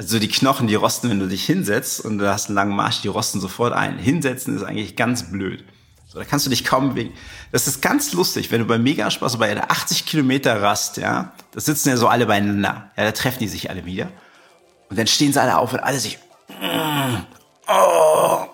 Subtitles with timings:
[0.00, 3.02] Also die Knochen, die rosten, wenn du dich hinsetzt und du hast einen langen Marsch,
[3.02, 3.98] die rosten sofort ein.
[3.98, 5.64] Hinsetzen ist eigentlich ganz blöd.
[6.06, 7.12] So, da kannst du dich kaum bewegen.
[7.50, 11.60] Das ist ganz lustig, wenn du beim Megaspaß bei einer 80 Kilometer Rast, ja, da
[11.60, 12.92] sitzen ja so alle beieinander.
[12.96, 14.08] Ja, da treffen die sich alle wieder.
[14.88, 17.16] Und dann stehen sie alle auf und alle sich, mm,
[17.66, 18.44] oh,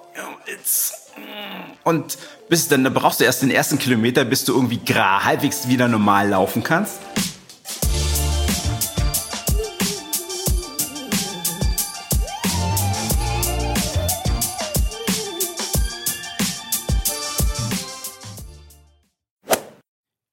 [0.47, 1.73] it's, mm.
[1.85, 2.17] und
[2.49, 5.89] bis dann, dann brauchst du erst den ersten Kilometer, bis du irgendwie gra, halbwegs wieder
[5.89, 7.01] normal laufen kannst.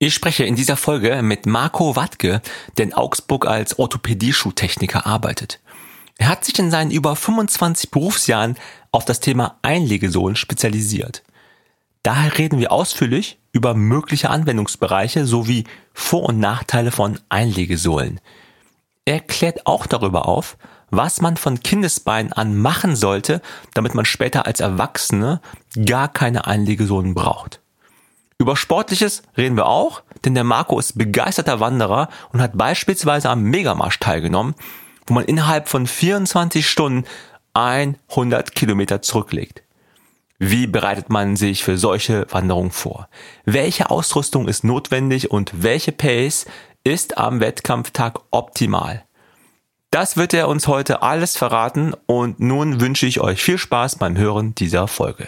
[0.03, 2.41] Ich spreche in dieser Folge mit Marco Wattke,
[2.75, 5.59] der in Augsburg als Orthopädie-Schuhtechniker arbeitet.
[6.17, 8.57] Er hat sich in seinen über 25 Berufsjahren
[8.91, 11.21] auf das Thema Einlegesohlen spezialisiert.
[12.01, 18.19] Daher reden wir ausführlich über mögliche Anwendungsbereiche sowie Vor- und Nachteile von Einlegesohlen.
[19.05, 20.57] Er klärt auch darüber auf,
[20.89, 23.39] was man von Kindesbeinen an machen sollte,
[23.75, 25.41] damit man später als Erwachsene
[25.85, 27.60] gar keine Einlegesohlen braucht.
[28.41, 33.43] Über Sportliches reden wir auch, denn der Marco ist begeisterter Wanderer und hat beispielsweise am
[33.43, 34.55] Megamarsch teilgenommen,
[35.05, 37.07] wo man innerhalb von 24 Stunden
[37.53, 39.61] 100 Kilometer zurücklegt.
[40.39, 43.09] Wie bereitet man sich für solche Wanderungen vor?
[43.45, 46.47] Welche Ausrüstung ist notwendig und welche Pace
[46.83, 49.03] ist am Wettkampftag optimal?
[49.91, 54.17] Das wird er uns heute alles verraten und nun wünsche ich euch viel Spaß beim
[54.17, 55.27] Hören dieser Folge.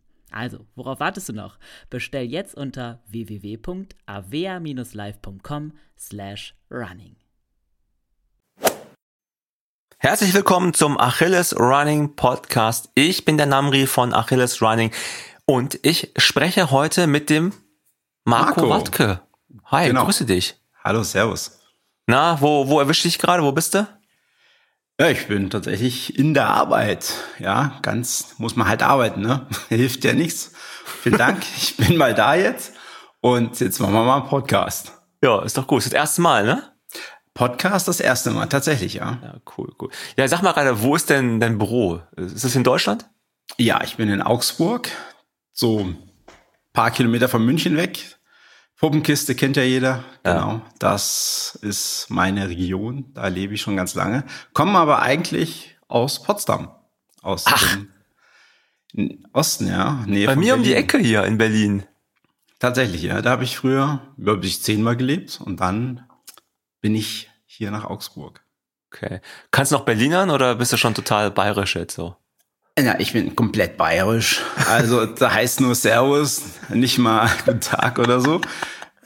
[0.31, 1.57] Also, worauf wartest du noch?
[1.89, 7.15] Bestell jetzt unter www.avea-live.com slash running.
[9.97, 12.89] Herzlich willkommen zum Achilles Running Podcast.
[12.95, 14.91] Ich bin der Namri von Achilles Running
[15.45, 17.53] und ich spreche heute mit dem
[18.23, 18.69] Marco, Marco.
[18.69, 19.21] Wattke.
[19.65, 20.05] Hi, genau.
[20.05, 20.55] grüße dich.
[20.83, 21.59] Hallo, servus.
[22.07, 23.43] Na, wo, wo erwische ich dich gerade?
[23.43, 23.87] Wo bist du?
[25.01, 27.11] Ja, ich bin tatsächlich in der Arbeit.
[27.39, 29.47] Ja, ganz muss man halt arbeiten, ne?
[29.69, 30.51] Hilft ja nichts.
[31.01, 31.41] Vielen Dank.
[31.57, 32.73] ich bin mal da jetzt
[33.19, 34.93] und jetzt machen wir mal einen Podcast.
[35.23, 35.83] Ja, ist doch gut.
[35.83, 36.71] Das erste Mal, ne?
[37.33, 39.17] Podcast das erste Mal, tatsächlich, ja.
[39.23, 39.89] Ja, cool, cool.
[40.17, 42.01] Ja, sag mal gerade, wo ist denn dein Büro?
[42.15, 43.09] Ist das in Deutschland?
[43.57, 44.87] Ja, ich bin in Augsburg,
[45.51, 45.97] so ein
[46.73, 48.19] paar Kilometer von München weg.
[48.81, 50.03] Puppenkiste kennt ja jeder.
[50.25, 50.33] Ja.
[50.33, 50.61] Genau.
[50.79, 53.11] Das ist meine Region.
[53.13, 54.23] Da lebe ich schon ganz lange.
[54.53, 56.71] Kommen aber eigentlich aus Potsdam.
[57.21, 57.77] Aus Ach.
[58.93, 60.03] dem Osten, ja.
[60.07, 60.59] Nähe Bei mir Berlin.
[60.59, 61.83] um die Ecke hier in Berlin.
[62.57, 63.21] Tatsächlich, ja.
[63.21, 66.07] Da habe ich früher, glaube ich, zehnmal gelebt und dann
[66.81, 68.43] bin ich hier nach Augsburg.
[68.91, 69.21] Okay.
[69.51, 72.15] Kannst du noch Berlinern oder bist du schon total bayerisch jetzt so?
[72.79, 74.41] Ja, ich bin komplett bayerisch.
[74.67, 78.41] Also da heißt nur Servus, nicht mal Guten Tag oder so.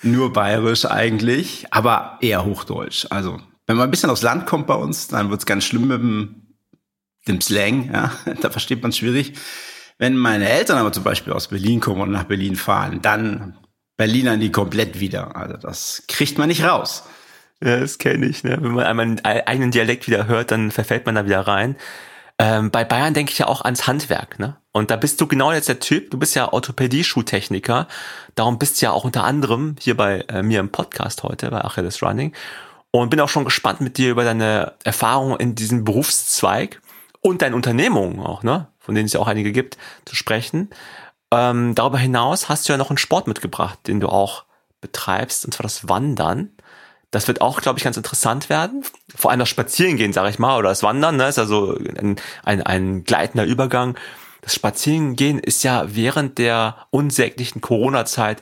[0.02, 3.08] Nur bayerisch eigentlich, aber eher Hochdeutsch.
[3.10, 6.00] Also wenn man ein bisschen aufs Land kommt bei uns, dann wird's ganz schlimm mit
[6.00, 6.58] dem,
[7.28, 7.92] dem Slang.
[7.92, 9.34] Ja, da versteht man schwierig.
[9.98, 13.58] Wenn meine Eltern aber zum Beispiel aus Berlin kommen und nach Berlin fahren, dann
[13.98, 15.36] Berlinern die komplett wieder.
[15.36, 17.04] Also das kriegt man nicht raus.
[17.64, 18.44] Ja, das kenne ich.
[18.44, 18.58] Ne?
[18.62, 21.78] Wenn man einmal einen eigenen Dialekt wieder hört, dann verfällt man da wieder rein.
[22.38, 24.58] Ähm, bei Bayern denke ich ja auch ans Handwerk, ne?
[24.74, 26.12] Und da bist du genau jetzt der Typ.
[26.12, 27.88] Du bist ja Orthopädie-Schuhtechniker.
[28.36, 31.64] Darum bist du ja auch unter anderem hier bei äh, mir im Podcast heute bei
[31.64, 32.34] Achilles Running.
[32.92, 36.82] Und bin auch schon gespannt mit dir über deine Erfahrungen in diesem Berufszweig
[37.22, 38.68] und deine Unternehmungen auch, ne?
[38.80, 40.70] Von denen es ja auch einige gibt, zu sprechen.
[41.32, 44.44] Ähm, darüber hinaus hast du ja noch einen Sport mitgebracht, den du auch
[44.82, 46.52] betreibst, und zwar das Wandern.
[47.12, 48.84] Das wird auch, glaube ich, ganz interessant werden.
[49.16, 52.62] Vor allem das Spazierengehen, sage ich mal, oder das Wandern, ne, ist also ein, ein,
[52.62, 53.98] ein gleitender Übergang.
[54.42, 58.42] Das Spazierengehen ist ja während der unsäglichen Corona-Zeit,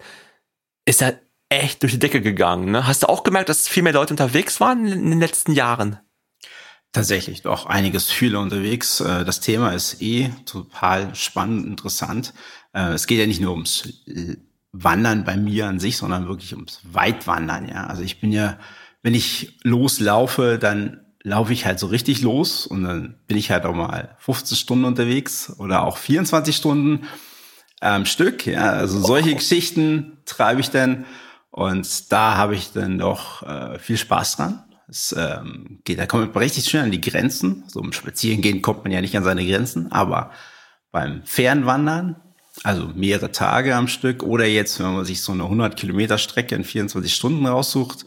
[0.85, 1.13] ist ja
[1.49, 2.71] echt durch die Decke gegangen.
[2.71, 2.87] Ne?
[2.87, 5.99] Hast du auch gemerkt, dass viel mehr Leute unterwegs waren in den letzten Jahren?
[6.91, 8.99] Tatsächlich, doch einiges viele unterwegs.
[8.99, 12.33] Äh, das Thema ist eh total spannend, interessant.
[12.73, 14.03] Äh, es geht ja nicht nur ums
[14.73, 17.69] Wandern bei mir an sich, sondern wirklich ums Weitwandern.
[17.69, 18.57] Ja, also ich bin ja,
[19.03, 23.65] wenn ich loslaufe, dann laufe ich halt so richtig los und dann bin ich halt
[23.65, 27.07] auch mal 15 Stunden unterwegs oder auch 24 Stunden
[27.79, 28.45] am Stück.
[28.45, 29.35] Ja, also solche oh.
[29.35, 31.05] Geschichten treibe ich dann
[31.51, 34.63] und da habe ich dann doch äh, viel Spaß dran.
[34.89, 37.63] Es ähm, geht, da kommt man richtig schön an die Grenzen.
[37.67, 40.31] So im Spazierengehen kommt man ja nicht an seine Grenzen, aber
[40.91, 42.17] beim Fernwandern,
[42.63, 46.55] also mehrere Tage am Stück, oder jetzt, wenn man sich so eine 100 Kilometer Strecke
[46.55, 48.05] in 24 Stunden raussucht,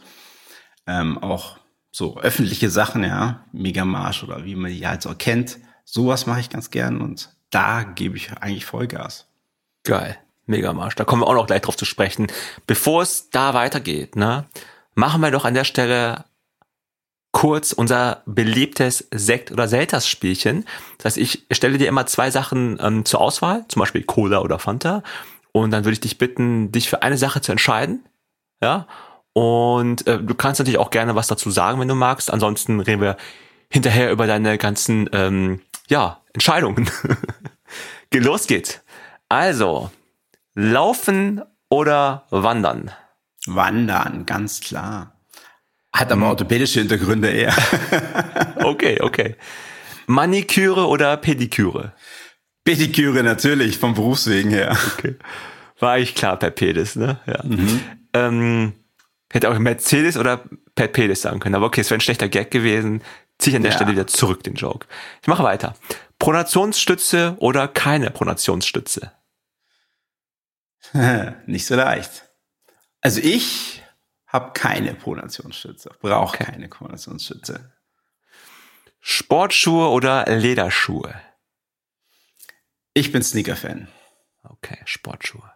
[0.85, 1.57] ähm, auch
[1.91, 6.49] so öffentliche Sachen, ja, Megamarsch oder wie man die halt so kennt, sowas mache ich
[6.49, 9.27] ganz gern und da gebe ich eigentlich Vollgas.
[9.83, 10.17] Geil.
[10.45, 10.95] Megamarsch.
[10.95, 12.27] Da kommen wir auch noch gleich drauf zu sprechen.
[12.67, 14.45] Bevor es da weitergeht, ne,
[14.95, 16.25] machen wir doch an der Stelle
[17.37, 20.65] kurz unser beliebtes Sekt- oder Selters-Spielchen.
[20.97, 24.57] Das heißt, ich stelle dir immer zwei Sachen ähm, zur Auswahl, zum Beispiel Cola oder
[24.57, 25.03] Fanta.
[25.51, 28.03] Und dann würde ich dich bitten, dich für eine Sache zu entscheiden.
[28.59, 28.87] Ja.
[29.33, 32.33] Und äh, du kannst natürlich auch gerne was dazu sagen, wenn du magst.
[32.33, 33.17] Ansonsten reden wir
[33.69, 36.89] hinterher über deine ganzen ähm, ja, Entscheidungen.
[38.15, 38.81] Los geht's.
[39.29, 39.91] Also,
[40.55, 42.89] Laufen oder Wandern?
[43.45, 45.16] Wandern, ganz klar.
[45.97, 47.55] Hat aber orthopädische Hintergründe eher.
[48.63, 49.35] okay, okay.
[50.05, 51.93] Maniküre oder Pediküre?
[52.63, 54.77] Pediküre natürlich, vom Berufswegen her.
[54.93, 55.15] Okay.
[55.79, 57.19] War ich klar per Pedis, ne?
[57.25, 57.43] Ja.
[57.43, 57.81] Mhm.
[58.13, 58.73] Ähm,
[59.31, 60.43] hätte auch Mercedes oder
[60.75, 63.01] per Pedis sagen können, aber okay, es wäre ein schlechter Gag gewesen.
[63.39, 63.77] Zieh ich an der ja.
[63.77, 64.85] Stelle wieder zurück den Joke.
[65.23, 65.73] Ich mache weiter.
[66.19, 69.13] Pronationsstütze oder keine Pronationsstütze?
[71.47, 72.23] Nicht so leicht.
[73.01, 73.81] Also ich
[74.27, 76.43] habe keine Pronationsstütze, brauche okay.
[76.43, 77.73] keine Pronationsstütze.
[78.99, 81.19] Sportschuhe oder Lederschuhe?
[82.93, 83.87] Ich bin Sneaker-Fan.
[84.43, 85.51] Okay, Sportschuhe.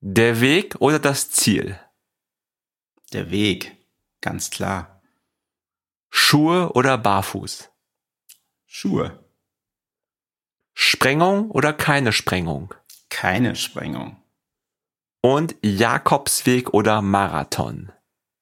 [0.00, 1.80] Der Weg oder das Ziel?
[3.12, 3.76] Der Weg,
[4.20, 5.00] ganz klar.
[6.10, 7.70] Schuhe oder Barfuß?
[8.66, 9.24] Schuhe.
[10.74, 12.74] Sprengung oder keine Sprengung?
[13.08, 14.17] Keine Sprengung
[15.20, 17.92] und Jakobsweg oder Marathon?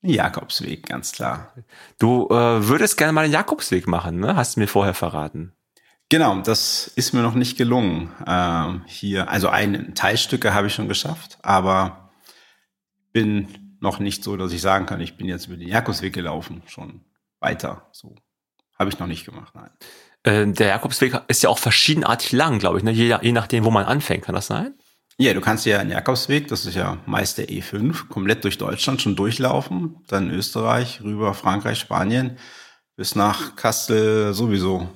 [0.02, 1.52] Jakobsweg, ganz klar.
[1.98, 4.36] Du äh, würdest gerne mal den Jakobsweg machen, ne?
[4.36, 5.52] Hast du mir vorher verraten.
[6.08, 8.12] Genau, das ist mir noch nicht gelungen.
[8.26, 12.10] Ähm, hier, also ein Teilstücke habe ich schon geschafft, aber
[13.12, 16.62] bin noch nicht so, dass ich sagen kann, ich bin jetzt über den Jakobsweg gelaufen,
[16.66, 17.04] schon
[17.40, 17.88] weiter.
[17.92, 18.14] So
[18.78, 19.70] habe ich noch nicht gemacht, nein.
[20.22, 22.92] Äh, der Jakobsweg ist ja auch verschiedenartig lang, glaube ich, ne?
[22.92, 24.74] je, je nachdem, wo man anfängt, kann das sein?
[25.18, 29.00] Ja, du kannst ja einen Jakobsweg, das ist ja meist der E5, komplett durch Deutschland
[29.00, 32.36] schon durchlaufen, dann Österreich, rüber Frankreich, Spanien,
[32.96, 34.90] bis nach Kastel sowieso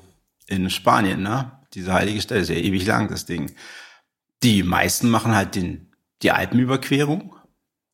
[0.47, 1.53] in Spanien, ne?
[1.73, 3.55] Diese heilige Stelle ist ja ewig lang, das Ding.
[4.43, 7.37] Die meisten machen halt den, die Alpenüberquerung.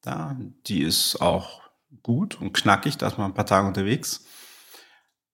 [0.01, 0.37] Da,
[0.67, 1.61] die ist auch
[2.03, 4.25] gut und knackig, da ist man ein paar Tage unterwegs.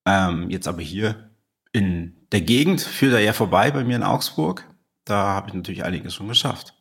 [0.05, 1.31] Ähm, jetzt aber hier
[1.71, 4.67] in der Gegend führt er ja vorbei bei mir in Augsburg.
[5.05, 6.75] Da habe ich natürlich einiges schon geschafft.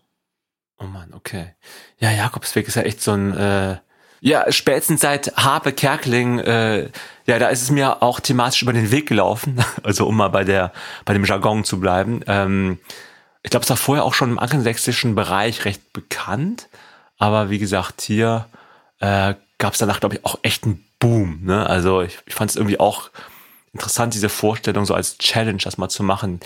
[0.78, 1.54] Oh Mann, okay.
[1.98, 3.76] Ja, Jakobsweg ist ja echt so ein, äh,
[4.20, 6.90] ja, spätestens seit Harpe Kerkling, äh,
[7.26, 10.44] ja, da ist es mir auch thematisch über den Weg gelaufen, also um mal bei
[10.44, 10.72] der,
[11.04, 12.20] bei dem Jargon zu bleiben.
[12.26, 12.78] Ähm,
[13.42, 16.68] ich glaube, es war vorher auch schon im angelsächsischen Bereich recht bekannt,
[17.18, 18.46] aber wie gesagt, hier
[19.00, 21.40] äh, gab es danach, glaube ich, auch echt einen Boom.
[21.42, 21.66] Ne?
[21.66, 23.10] Also ich, ich fand es irgendwie auch
[23.72, 26.38] interessant, diese Vorstellung so als Challenge das mal zu machen.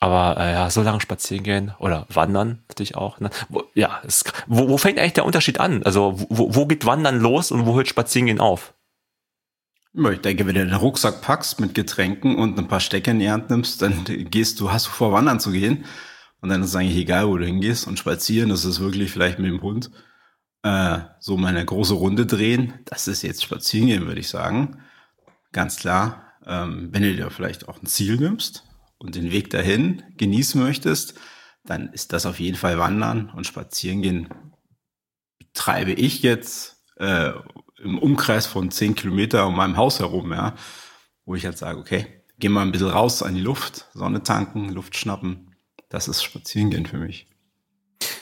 [0.00, 3.18] Aber äh, ja, so lange spazieren gehen oder wandern natürlich auch.
[3.18, 3.30] Ne?
[3.48, 5.82] Wo, ja, es, wo, wo fängt eigentlich der Unterschied an?
[5.82, 8.74] Also wo, wo geht Wandern los und wo hört Spazierengehen auf?
[9.94, 13.30] Ich denke, wenn du den Rucksack packst mit Getränken und ein paar Stecker in die
[13.30, 15.84] Hand nimmst, dann gehst du, hast du vor, wandern zu gehen.
[16.40, 17.88] Und dann ist es eigentlich egal, wo du hingehst.
[17.88, 19.90] Und spazieren, das ist wirklich vielleicht mit dem Hund
[20.62, 22.74] äh, so mal eine große Runde drehen.
[22.84, 24.80] Das ist jetzt spazieren gehen, würde ich sagen.
[25.52, 26.34] Ganz klar.
[26.46, 28.64] Ähm, wenn du dir vielleicht auch ein Ziel nimmst,
[28.98, 31.14] und den Weg dahin genießen möchtest,
[31.64, 34.28] dann ist das auf jeden Fall Wandern und Spazierengehen
[35.52, 37.32] treibe ich jetzt äh,
[37.82, 40.54] im Umkreis von zehn Kilometer um meinem Haus herum, ja,
[41.24, 42.06] wo ich halt sage, okay,
[42.38, 45.54] geh mal ein bisschen raus an die Luft, Sonne tanken, Luft schnappen.
[45.88, 47.28] Das ist Spazierengehen für mich.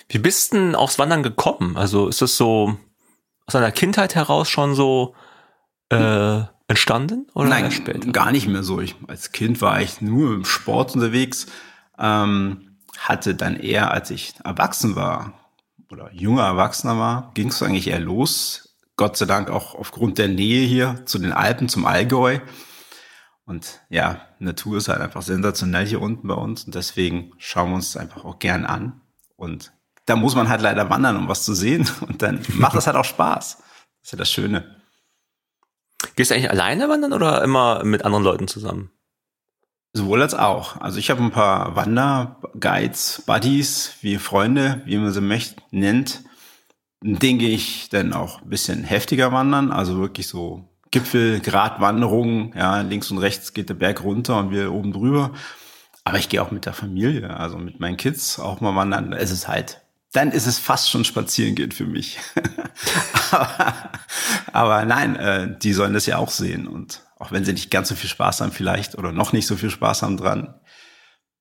[0.08, 1.76] Wie bist du denn aufs Wandern gekommen?
[1.76, 2.76] Also ist das so
[3.46, 5.14] aus deiner Kindheit heraus schon so
[5.90, 8.10] äh, entstanden oder Nein, später?
[8.10, 8.80] gar nicht mehr so.
[8.80, 11.46] Ich, als Kind war ich nur im Sport unterwegs,
[11.98, 15.34] ähm, hatte dann eher, als ich erwachsen war
[15.90, 18.76] oder junger Erwachsener war, ging es eigentlich eher los.
[18.96, 22.40] Gott sei Dank auch aufgrund der Nähe hier zu den Alpen, zum Allgäu.
[23.44, 27.76] Und ja, Natur ist halt einfach sensationell hier unten bei uns und deswegen schauen wir
[27.76, 29.00] uns das einfach auch gern an.
[29.36, 29.72] Und
[30.06, 31.88] da muss man halt leider wandern, um was zu sehen.
[32.00, 33.58] Und dann macht das halt auch Spaß.
[33.58, 33.64] Das
[34.02, 34.75] ist ja das Schöne.
[36.14, 38.90] Gehst du eigentlich alleine wandern oder immer mit anderen Leuten zusammen?
[39.92, 40.80] Sowohl als auch.
[40.80, 46.22] Also ich habe ein paar Wanderguides, Buddies, wie Freunde, wie man sie möchte, nennt.
[47.02, 53.10] Denen gehe ich dann auch ein bisschen heftiger wandern, also wirklich so Gipfelgradwanderungen, ja, links
[53.10, 55.32] und rechts geht der Berg runter und wir oben drüber.
[56.04, 59.12] Aber ich gehe auch mit der Familie, also mit meinen Kids auch mal wandern.
[59.12, 62.18] Es ist halt, dann ist es fast schon spazieren geht für mich.
[63.30, 63.90] aber,
[64.52, 67.88] aber, nein, äh, die sollen das ja auch sehen und auch wenn sie nicht ganz
[67.88, 70.54] so viel Spaß haben vielleicht oder noch nicht so viel Spaß haben dran.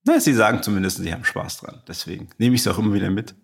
[0.05, 1.84] Na, sie sagen zumindest, sie haben Spaß dran.
[1.88, 3.36] Deswegen nehme ich es auch immer wieder mit.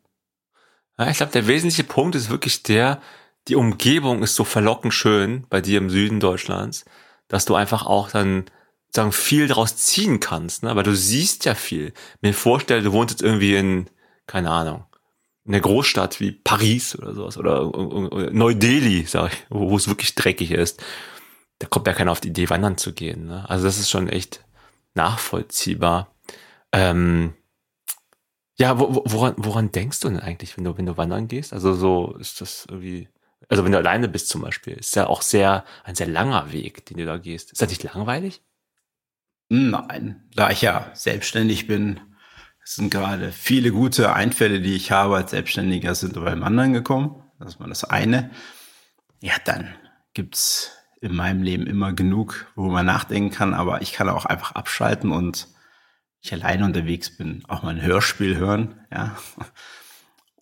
[0.97, 3.01] Ja, ich glaube, der wesentliche Punkt ist wirklich der,
[3.47, 6.85] die Umgebung ist so verlockend schön bei dir im Süden Deutschlands,
[7.27, 8.45] dass du einfach auch dann
[8.93, 10.75] sagen viel daraus ziehen kannst, ne?
[10.75, 11.93] weil du siehst ja viel.
[12.21, 13.89] Mir vorstelle, du wohnst jetzt irgendwie in,
[14.27, 14.85] keine Ahnung,
[15.45, 20.15] in einer Großstadt wie Paris oder sowas oder, oder Neu-Delhi, sag ich, wo, es wirklich
[20.15, 20.83] dreckig ist.
[21.59, 23.25] Da kommt ja keiner auf die Idee, wandern zu gehen.
[23.25, 23.49] Ne?
[23.49, 24.43] Also das ist schon echt
[24.93, 26.13] nachvollziehbar.
[26.71, 27.33] Ähm,
[28.57, 31.53] ja, wo, woran, woran denkst du denn eigentlich, wenn du, wenn du wandern gehst?
[31.53, 33.07] Also so ist das irgendwie
[33.49, 36.85] also wenn du alleine bist zum Beispiel, ist ja auch sehr, ein sehr langer Weg,
[36.85, 37.51] den du da gehst.
[37.51, 38.41] Ist das nicht langweilig?
[39.49, 41.99] Nein, da ich ja selbstständig bin,
[42.63, 47.23] sind gerade viele gute Einfälle, die ich habe als Selbstständiger, sind beim anderen gekommen.
[47.39, 48.31] Das ist mal das eine.
[49.21, 49.73] Ja, dann
[50.13, 54.53] gibt's in meinem Leben immer genug, wo man nachdenken kann, aber ich kann auch einfach
[54.53, 55.47] abschalten und
[56.21, 59.17] ich alleine unterwegs bin, auch mal ein Hörspiel hören, ja.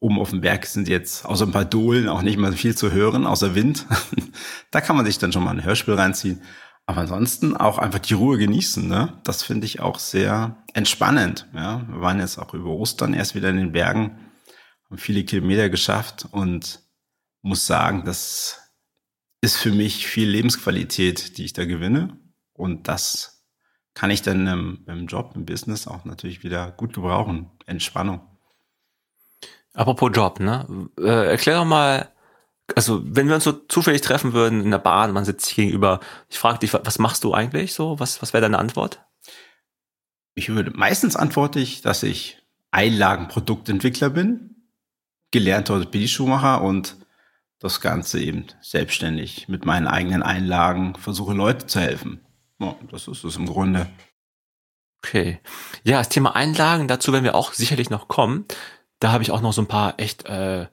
[0.01, 2.93] Oben auf dem Berg sind jetzt außer ein paar Dohlen auch nicht mal viel zu
[2.93, 3.85] hören, außer Wind.
[4.71, 6.41] da kann man sich dann schon mal ein Hörspiel reinziehen.
[6.89, 9.13] Aber ansonsten auch einfach die Ruhe genießen, ne?
[9.23, 11.45] Das finde ich auch sehr entspannend.
[11.53, 14.17] Ja, wir waren jetzt auch über Ostern erst wieder in den Bergen,
[14.89, 16.79] haben viele Kilometer geschafft und
[17.43, 18.71] muss sagen, das
[19.39, 22.17] ist für mich viel Lebensqualität, die ich da gewinne.
[22.53, 23.45] Und das
[23.93, 27.51] kann ich dann im, im Job, im Business auch natürlich wieder gut gebrauchen.
[27.67, 28.21] Entspannung.
[29.75, 30.89] Apropos Job, ne?
[30.97, 32.11] Äh, erklär doch mal,
[32.75, 35.99] also wenn wir uns so zufällig treffen würden in der Bahn, man sitzt gegenüber,
[36.29, 37.99] ich frage dich, was machst du eigentlich so?
[37.99, 39.01] Was, was wäre deine Antwort?
[40.35, 42.37] Ich würde meistens antworte ich, dass ich
[42.71, 44.67] Einlagenproduktentwickler bin,
[45.31, 46.97] gelernter Orthopädie-Schuhmacher und
[47.59, 52.21] das Ganze eben selbstständig mit meinen eigenen Einlagen versuche Leute zu helfen.
[52.59, 53.87] Ja, das ist es im Grunde.
[55.03, 55.39] Okay.
[55.83, 58.45] Ja, das Thema Einlagen, dazu werden wir auch sicherlich noch kommen.
[58.99, 60.67] Da habe ich auch noch so ein paar echt äh,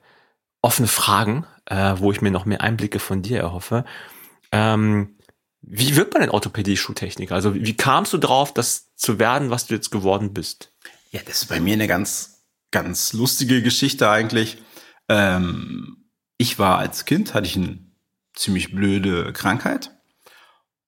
[0.61, 3.85] offene Fragen, äh, wo ich mir noch mehr Einblicke von dir erhoffe.
[4.51, 5.17] Ähm,
[5.61, 7.35] wie wird man denn Orthopädie-Schuhtechniker?
[7.35, 10.71] Also wie kamst du drauf, das zu werden, was du jetzt geworden bist?
[11.11, 14.61] Ja, das ist bei mir eine ganz, ganz lustige Geschichte eigentlich.
[15.09, 17.79] Ähm, ich war als Kind, hatte ich eine
[18.33, 19.91] ziemlich blöde Krankheit,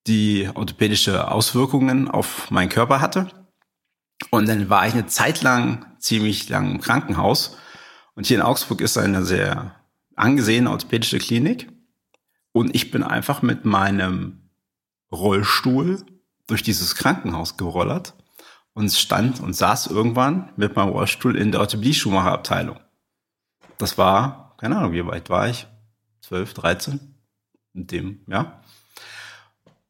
[0.07, 3.27] die orthopädische Auswirkungen auf meinen Körper hatte.
[4.29, 7.57] Und dann war ich eine Zeit lang, ziemlich lang im Krankenhaus.
[8.15, 9.78] Und hier in Augsburg ist eine sehr
[10.19, 11.71] angesehene orthopädische Klinik.
[12.51, 14.49] Und ich bin einfach mit meinem
[15.11, 16.05] Rollstuhl
[16.47, 18.15] durch dieses Krankenhaus gerollert
[18.73, 22.79] und stand und saß irgendwann mit meinem Rollstuhl in der Orthopädie-Schuhmacherabteilung.
[23.77, 25.67] Das war, keine Ahnung, wie weit war ich?
[26.21, 27.15] 12, 13?
[27.73, 28.61] In dem, ja.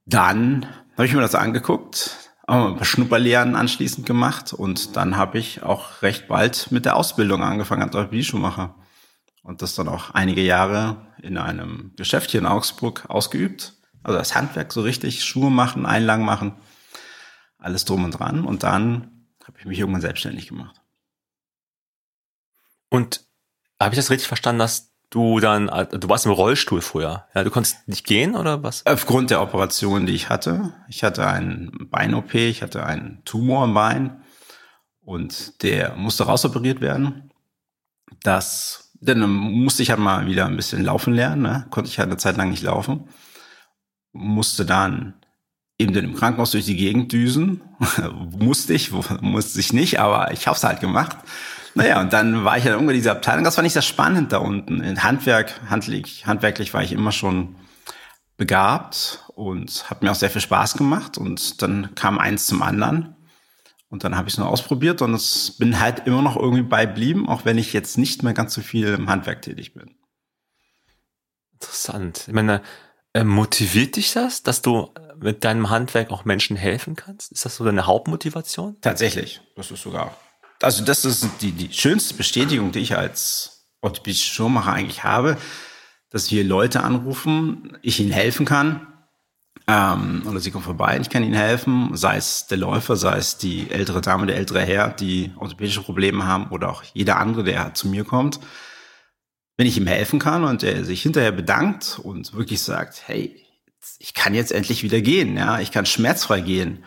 [0.06, 5.64] Dann habe ich mir das angeguckt, ein paar Schnupperlehren anschließend gemacht und dann habe ich
[5.64, 8.76] auch recht bald mit der Ausbildung angefangen als Orthopädie-Schuhmacher
[9.44, 13.74] und das dann auch einige Jahre in einem Geschäft hier in Augsburg ausgeübt.
[14.04, 16.54] Also das Handwerk so richtig, Schuhe machen, Einlagen machen,
[17.58, 20.82] alles drum und dran und dann habe ich mich irgendwann selbstständig gemacht.
[22.90, 23.26] Und
[23.80, 27.26] habe ich das richtig verstanden, dass du dann, du warst im Rollstuhl früher.
[27.34, 28.86] Ja, du konntest nicht gehen oder was?
[28.86, 30.74] Aufgrund der Operation, die ich hatte.
[30.88, 34.24] Ich hatte ein Bein-OP, ich hatte einen Tumor im Bein
[35.02, 37.32] und der musste rausoperiert werden.
[38.24, 41.66] Das, dann musste ich halt mal wieder ein bisschen laufen lernen, ne?
[41.70, 43.08] konnte ich halt eine Zeit lang nicht laufen.
[44.12, 45.14] Musste dann
[45.78, 47.62] eben dann im Krankenhaus durch die Gegend düsen.
[48.32, 48.92] musste ich,
[49.22, 51.18] musste ich nicht, aber ich habe es halt gemacht.
[51.76, 53.44] Naja, und dann war ich ja irgendwann in dieser Abteilung.
[53.44, 54.82] Das war nicht sehr spannend da unten.
[54.82, 57.56] In Handwerk, handlich, handwerklich war ich immer schon
[58.38, 61.18] begabt und hat mir auch sehr viel Spaß gemacht.
[61.18, 63.16] Und dann kam eins zum anderen.
[63.90, 67.28] Und dann habe ich es nur ausprobiert und es bin halt immer noch irgendwie beiblieben,
[67.28, 69.96] auch wenn ich jetzt nicht mehr ganz so viel im Handwerk tätig bin.
[71.54, 72.26] Interessant.
[72.28, 72.62] Ich meine,
[73.14, 77.32] äh, motiviert dich das, dass du mit deinem Handwerk auch Menschen helfen kannst?
[77.32, 78.78] Ist das so deine Hauptmotivation?
[78.82, 79.42] Tatsächlich.
[79.56, 80.16] Das ist sogar.
[80.62, 85.38] Also, das ist die, die schönste Bestätigung, die ich als orthopädischer Schuhmacher eigentlich habe,
[86.10, 88.88] dass hier Leute anrufen, ich ihnen helfen kann.
[89.72, 93.38] Ähm, oder sie kommen vorbei, ich kann ihnen helfen, sei es der Läufer, sei es
[93.38, 97.76] die ältere Dame, der ältere Herr, die orthopädische Probleme haben oder auch jeder andere, der
[97.76, 98.40] zu mir kommt.
[99.58, 103.46] Wenn ich ihm helfen kann und er sich hinterher bedankt und wirklich sagt, hey,
[104.00, 106.84] ich kann jetzt endlich wieder gehen, ja, ich kann schmerzfrei gehen,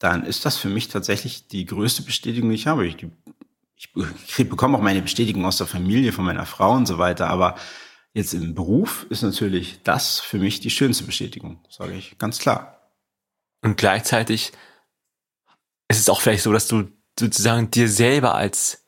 [0.00, 2.88] dann ist das für mich tatsächlich die größte Bestätigung, die ich habe.
[2.88, 2.96] Ich,
[3.76, 7.54] ich bekomme auch meine Bestätigung aus der Familie, von meiner Frau und so weiter, aber
[8.16, 12.90] jetzt im Beruf ist natürlich das für mich die schönste Bestätigung, sage ich ganz klar.
[13.62, 14.52] Und gleichzeitig
[15.88, 18.86] ist es auch vielleicht so, dass du sozusagen dir selber als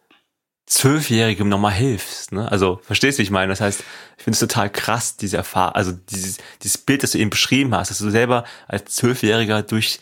[0.66, 2.32] Zwölfjährigem nochmal hilfst.
[2.32, 2.50] Ne?
[2.50, 3.52] Also verstehst du, wie ich meine?
[3.52, 3.84] Das heißt,
[4.16, 7.74] ich finde es total krass, diese Erfahrung, also dieses, dieses Bild, das du eben beschrieben
[7.74, 10.00] hast, dass du selber als Zwölfjähriger durch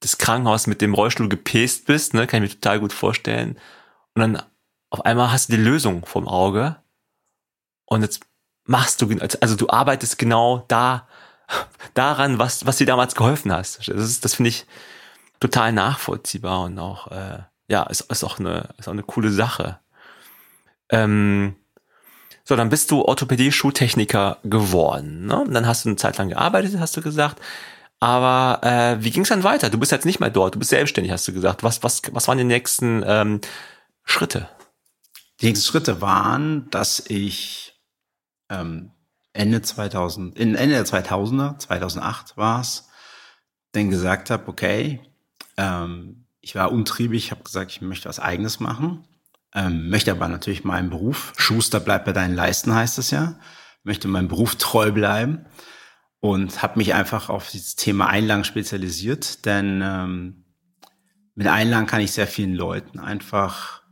[0.00, 2.26] das Krankenhaus mit dem Rollstuhl gepäst bist, ne?
[2.26, 3.58] kann ich mir total gut vorstellen.
[4.14, 4.42] Und dann
[4.90, 6.76] auf einmal hast du die Lösung vom Auge
[7.86, 8.20] und jetzt
[8.70, 9.08] machst du,
[9.40, 11.08] also du arbeitest genau da,
[11.94, 13.88] daran, was, was dir damals geholfen hast.
[13.88, 14.64] Das ist, das finde ich
[15.40, 19.80] total nachvollziehbar und auch, äh, ja, ist, ist auch eine, ist auch eine coole Sache.
[20.88, 21.56] Ähm,
[22.44, 25.26] so, dann bist du Orthopädie-Schuhtechniker geworden.
[25.26, 25.40] Ne?
[25.40, 27.42] Und dann hast du eine Zeit lang gearbeitet, hast du gesagt.
[27.98, 29.68] Aber äh, wie ging es dann weiter?
[29.68, 31.64] Du bist jetzt nicht mehr dort, du bist selbstständig, hast du gesagt.
[31.64, 33.40] Was, was, was waren die nächsten ähm,
[34.04, 34.48] Schritte?
[35.40, 37.69] Die nächsten Schritte waren, dass ich
[38.50, 38.90] ähm,
[39.32, 42.88] Ende 2000, in Ende der 2000er, 2008 war es,
[43.72, 45.00] dann gesagt habe, okay,
[45.56, 49.04] ähm, ich war untriebig, habe gesagt, ich möchte was Eigenes machen.
[49.54, 53.38] Ähm, möchte aber natürlich meinen Beruf, Schuster bleibt bei deinen Leisten, heißt es ja,
[53.82, 55.46] möchte meinem Beruf treu bleiben
[56.20, 60.44] und habe mich einfach auf dieses Thema Einlagen spezialisiert, denn ähm,
[61.34, 63.82] mit Einlagen kann ich sehr vielen Leuten einfach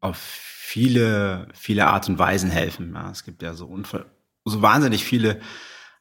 [0.00, 2.92] auf viele, viele Art und Weisen helfen.
[2.92, 3.72] Ja, es gibt ja so,
[4.44, 5.40] so wahnsinnig viele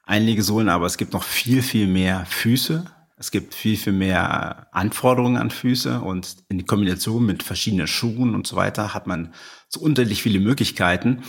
[0.04, 2.84] Einlegesohlen, aber es gibt noch viel, viel mehr Füße,
[3.16, 8.48] es gibt viel, viel mehr Anforderungen an Füße und in Kombination mit verschiedenen Schuhen und
[8.48, 9.36] so weiter hat man
[9.70, 11.22] so unterschiedlich viele Möglichkeiten.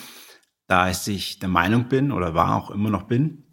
[0.66, 3.44] Da ich der Meinung bin oder war auch immer noch bin,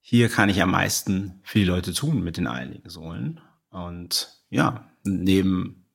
[0.00, 3.42] hier kann ich am meisten für die Leute tun mit den Einlegesohlen.
[3.68, 5.86] Und ja, neben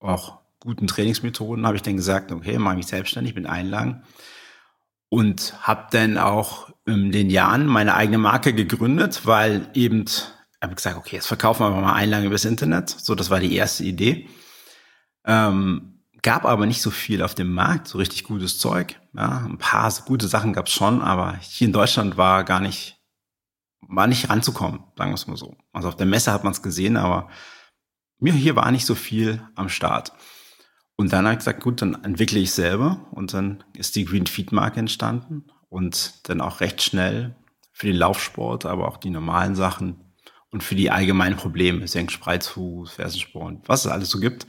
[0.00, 4.02] auch guten Trainingsmethoden habe ich dann gesagt, okay, mache mich selbstständig mit Einlagen
[5.08, 10.04] und habe dann auch in den Jahren meine eigene Marke gegründet, weil eben
[10.60, 12.90] habe gesagt, okay, jetzt verkaufen wir mal Einlagen übers Internet.
[12.90, 14.28] So, das war die erste Idee.
[15.24, 19.00] Ähm, gab aber nicht so viel auf dem Markt, so richtig gutes Zeug.
[19.14, 22.96] Ja, ein paar gute Sachen gab es schon, aber hier in Deutschland war gar nicht,
[23.80, 25.56] war nicht ranzukommen, sagen wir es mal so.
[25.72, 27.28] Also auf der Messe hat man es gesehen, aber
[28.18, 30.12] mir hier war nicht so viel am Start.
[31.00, 34.26] Und dann habe ich gesagt, gut, dann entwickle ich selber und dann ist die Green
[34.26, 37.36] Feed Marke entstanden und dann auch recht schnell
[37.72, 40.00] für den Laufsport, aber auch die normalen Sachen
[40.50, 44.48] und für die allgemeinen Probleme, Senkspreizfuß, Fersensporn, was es alles so gibt.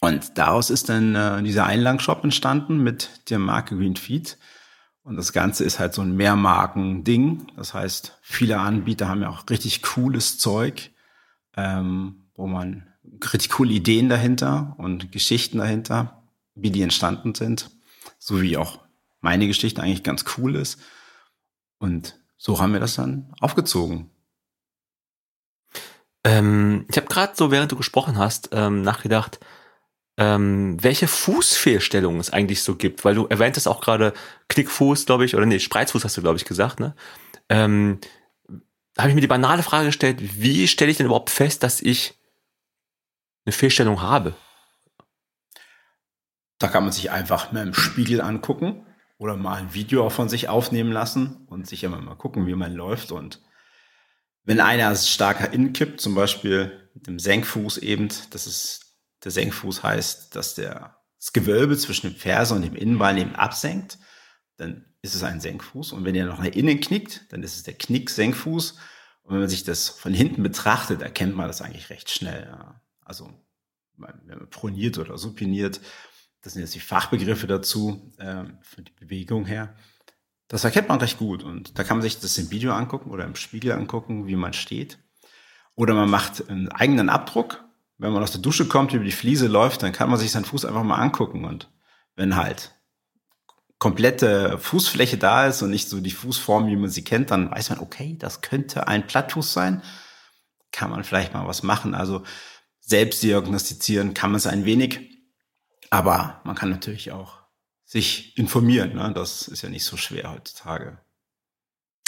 [0.00, 4.36] Und daraus ist dann äh, dieser Einlangshop entstanden mit der Marke Green Feed.
[5.04, 7.52] Und das Ganze ist halt so ein Mehrmarken-Ding.
[7.56, 10.90] Das heißt, viele Anbieter haben ja auch richtig cooles Zeug,
[11.56, 12.89] ähm, wo man
[13.32, 16.22] richtig coole Ideen dahinter und Geschichten dahinter,
[16.54, 17.70] wie die entstanden sind.
[18.18, 18.80] So wie auch
[19.20, 20.80] meine Geschichte eigentlich ganz cool ist.
[21.78, 24.10] Und so haben wir das dann aufgezogen.
[26.24, 29.40] Ähm, ich habe gerade so, während du gesprochen hast, ähm, nachgedacht,
[30.18, 34.12] ähm, welche Fußfehlstellungen es eigentlich so gibt, weil du erwähntest auch gerade
[34.48, 36.94] Knickfuß, glaube ich, oder nee, Spreizfuß hast du, glaube ich, gesagt, ne?
[37.48, 38.00] Ähm,
[38.94, 41.80] da habe ich mir die banale Frage gestellt, wie stelle ich denn überhaupt fest, dass
[41.80, 42.19] ich
[43.44, 44.34] eine Fehlstellung habe?
[46.58, 48.86] Da kann man sich einfach mit dem Spiegel angucken
[49.18, 52.74] oder mal ein Video von sich aufnehmen lassen und sich immer mal gucken, wie man
[52.74, 53.40] läuft und
[54.44, 60.34] wenn einer stark inkippt, zum Beispiel mit dem Senkfuß eben, das ist, der Senkfuß heißt,
[60.34, 63.98] dass der, das Gewölbe zwischen dem Ferse und dem Innenbein eben absenkt,
[64.56, 65.92] dann ist es ein Senkfuß.
[65.92, 68.72] Und wenn er noch nach innen knickt, dann ist es der Knick-Senkfuß.
[69.22, 72.46] Und wenn man sich das von hinten betrachtet, erkennt man das eigentlich recht schnell.
[72.50, 72.80] Ja.
[73.10, 73.28] Also
[74.50, 75.80] proniert oder supiniert,
[76.42, 79.74] das sind jetzt die Fachbegriffe dazu, äh, für die Bewegung her.
[80.46, 83.24] Das erkennt man recht gut und da kann man sich das im Video angucken oder
[83.24, 85.00] im Spiegel angucken, wie man steht.
[85.74, 87.64] Oder man macht einen eigenen Abdruck.
[87.98, 90.44] Wenn man aus der Dusche kommt, über die Fliese läuft, dann kann man sich seinen
[90.44, 91.68] Fuß einfach mal angucken und
[92.14, 92.76] wenn halt
[93.80, 97.70] komplette Fußfläche da ist und nicht so die Fußform, wie man sie kennt, dann weiß
[97.70, 99.82] man, okay, das könnte ein Plattfuß sein.
[100.70, 101.96] Kann man vielleicht mal was machen.
[101.96, 102.22] Also
[102.90, 105.00] selbst diagnostizieren kann man es ein wenig.
[105.90, 107.38] Aber man kann natürlich auch
[107.84, 108.94] sich informieren.
[108.94, 109.12] Ne?
[109.14, 110.98] Das ist ja nicht so schwer heutzutage.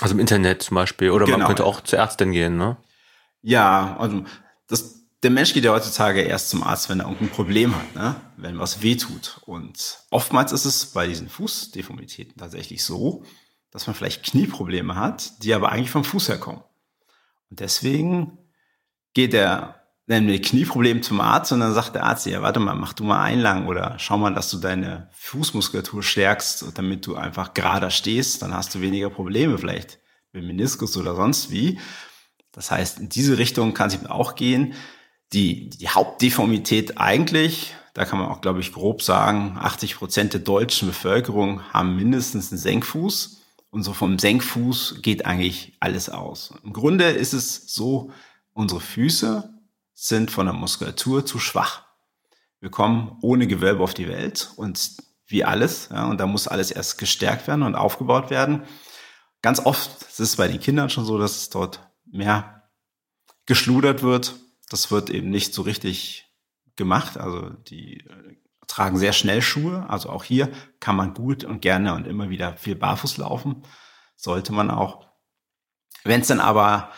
[0.00, 1.10] Also im Internet zum Beispiel.
[1.10, 2.76] Oder genau, man könnte auch zur Ärztin gehen, ne?
[3.40, 4.24] Ja, also
[4.68, 8.16] das, der Mensch geht ja heutzutage erst zum Arzt, wenn er irgendein Problem hat, ne?
[8.36, 9.40] wenn was wehtut.
[9.46, 13.24] Und oftmals ist es bei diesen Fußdeformitäten tatsächlich so,
[13.70, 16.62] dass man vielleicht Knieprobleme hat, die aber eigentlich vom Fuß herkommen.
[17.50, 18.38] Und deswegen
[19.14, 19.81] geht der
[20.20, 23.22] mit Knieproblem zum Arzt und dann sagt der Arzt, ja, warte mal, mach du mal
[23.22, 28.54] Einlagen oder schau mal, dass du deine Fußmuskulatur stärkst, damit du einfach gerader stehst, dann
[28.54, 29.98] hast du weniger Probleme vielleicht
[30.32, 31.78] mit Meniskus oder sonst wie.
[32.52, 34.74] Das heißt, in diese Richtung kann es auch gehen.
[35.32, 40.40] Die, die Hauptdeformität eigentlich, da kann man auch, glaube ich, grob sagen, 80 Prozent der
[40.40, 43.38] deutschen Bevölkerung haben mindestens einen Senkfuß.
[43.70, 46.52] Und so vom Senkfuß geht eigentlich alles aus.
[46.62, 48.10] Im Grunde ist es so,
[48.52, 49.48] unsere Füße
[49.94, 51.86] sind von der Muskulatur zu schwach.
[52.60, 56.70] Wir kommen ohne Gewölbe auf die Welt und wie alles, ja, und da muss alles
[56.70, 58.64] erst gestärkt werden und aufgebaut werden.
[59.40, 62.68] Ganz oft ist es bei den Kindern schon so, dass es dort mehr
[63.46, 64.34] geschludert wird.
[64.70, 66.32] Das wird eben nicht so richtig
[66.76, 67.18] gemacht.
[67.18, 68.36] Also die äh,
[68.68, 69.86] tragen sehr schnell Schuhe.
[69.88, 70.50] Also auch hier
[70.80, 73.62] kann man gut und gerne und immer wieder viel barfuß laufen.
[74.16, 75.08] Sollte man auch.
[76.04, 76.92] Wenn es dann aber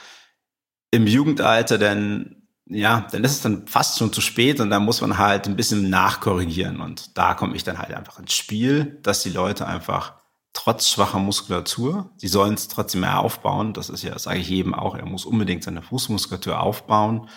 [0.91, 2.34] im Jugendalter dann
[2.67, 5.57] ja, dann ist es dann fast schon zu spät und dann muss man halt ein
[5.57, 6.81] bisschen nachkorrigieren.
[6.81, 10.15] Und da komme ich dann halt einfach ins Spiel, dass die Leute einfach
[10.55, 13.75] trotz schwacher Muskulatur, sie sollen es trotzdem mehr aufbauen.
[13.75, 17.29] Das ist ja, sage ich jedem auch, er muss unbedingt seine Fußmuskulatur aufbauen.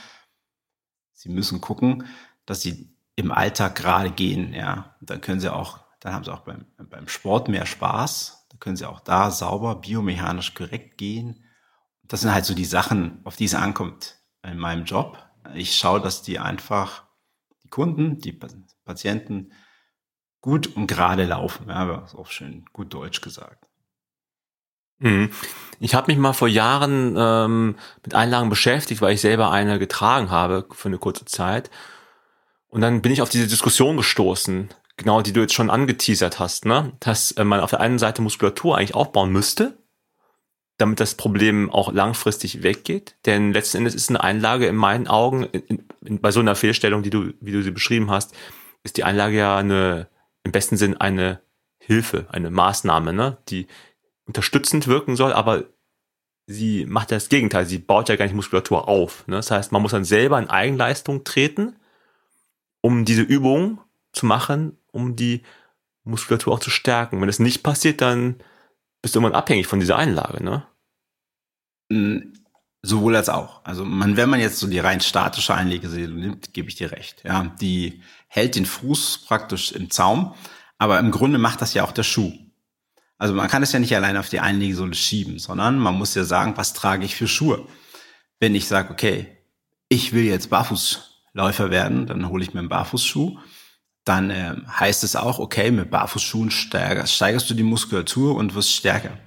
[1.14, 2.06] Sie müssen gucken,
[2.46, 4.96] dass sie im Alltag gerade gehen, ja.
[5.02, 8.46] Und dann können sie auch, dann haben sie auch beim, beim Sport mehr Spaß.
[8.50, 11.44] Dann können sie auch da sauber, biomechanisch korrekt gehen.
[12.04, 14.17] Das sind halt so die Sachen, auf die es ankommt
[14.48, 15.18] in meinem Job.
[15.54, 17.04] Ich schaue, dass die einfach,
[17.64, 18.38] die Kunden, die
[18.86, 19.52] Patienten
[20.42, 21.70] gut und gerade laufen.
[21.70, 23.66] Ja, das ist auch schön gut Deutsch gesagt.
[25.00, 25.30] Mhm.
[25.80, 30.32] Ich habe mich mal vor Jahren ähm, mit Einlagen beschäftigt, weil ich selber eine getragen
[30.32, 31.70] habe für eine kurze Zeit.
[32.68, 36.66] Und dann bin ich auf diese Diskussion gestoßen, genau die du jetzt schon angeteasert hast,
[36.66, 36.94] ne?
[37.00, 39.78] dass äh, man auf der einen Seite Muskulatur eigentlich aufbauen müsste,
[40.78, 43.16] damit das Problem auch langfristig weggeht.
[43.26, 47.04] Denn letzten Endes ist eine Einlage in meinen Augen, in, in, bei so einer Fehlstellung,
[47.04, 48.36] die du, wie du sie beschrieben hast,
[48.84, 50.08] ist die Einlage ja eine,
[50.44, 51.42] im besten Sinn eine
[51.80, 53.68] Hilfe, eine Maßnahme, ne, die
[54.26, 55.64] unterstützend wirken soll, aber
[56.48, 57.66] sie macht das Gegenteil.
[57.66, 59.28] Sie baut ja gar nicht Muskulatur auf.
[59.28, 59.36] Ne?
[59.38, 61.76] Das heißt, man muss dann selber in Eigenleistung treten,
[62.82, 63.80] um diese Übung
[64.12, 65.44] zu machen, um die
[66.04, 67.20] Muskulatur auch zu stärken.
[67.20, 68.36] Wenn das nicht passiert, dann
[69.02, 70.66] bist du irgendwann abhängig von dieser Einlage, ne?
[71.90, 72.34] Mm,
[72.82, 73.64] sowohl als auch.
[73.64, 77.24] Also man, wenn man jetzt so die rein statische Einlegeseele nimmt, gebe ich dir recht.
[77.24, 80.34] Ja, die hält den Fuß praktisch im Zaum,
[80.78, 82.34] aber im Grunde macht das ja auch der Schuh.
[83.18, 86.24] Also man kann es ja nicht allein auf die Einlegesohle schieben, sondern man muss ja
[86.24, 87.68] sagen, was trage ich für Schuhe?
[88.40, 89.38] Wenn ich sage, okay,
[89.90, 93.40] ich will jetzt Barfußläufer werden, dann hole ich mir einen Barfußschuh
[94.08, 98.74] dann äh, heißt es auch, okay, mit Barfußschuhen steigerst, steigerst du die Muskulatur und wirst
[98.74, 99.18] stärker.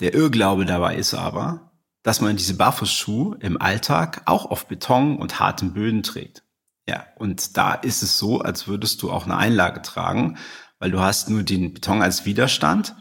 [0.00, 1.72] Der Irrglaube dabei ist aber,
[2.02, 6.42] dass man diese Barfußschuhe im Alltag auch auf Beton und harten Böden trägt.
[6.86, 10.36] Ja, und da ist es so, als würdest du auch eine Einlage tragen,
[10.78, 12.94] weil du hast nur den Beton als Widerstand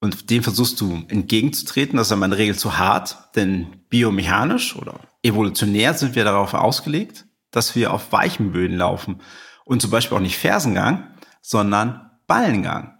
[0.00, 1.96] und dem versuchst du entgegenzutreten.
[1.96, 6.54] Das ist aber in der Regel zu hart, denn biomechanisch oder evolutionär sind wir darauf
[6.54, 9.20] ausgelegt, dass wir auf weichen Böden laufen.
[9.64, 11.08] Und zum Beispiel auch nicht Fersengang,
[11.40, 12.98] sondern Ballengang.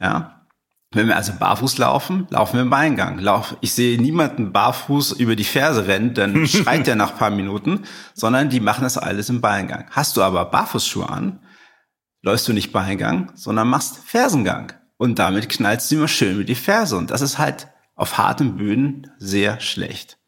[0.00, 0.46] Ja.
[0.92, 3.18] Wenn wir also barfuß laufen, laufen wir im Ballengang.
[3.18, 7.82] Lauf, ich sehe niemanden barfuß über die Ferse rennen, dann schreit der nach paar Minuten,
[8.14, 9.86] sondern die machen das alles im Ballengang.
[9.90, 11.40] Hast du aber Barfußschuhe an,
[12.22, 14.72] läufst du nicht Ballengang, sondern machst Fersengang.
[14.96, 16.96] Und damit knallst du immer schön mit die Ferse.
[16.96, 20.18] Und das ist halt auf harten Böden sehr schlecht.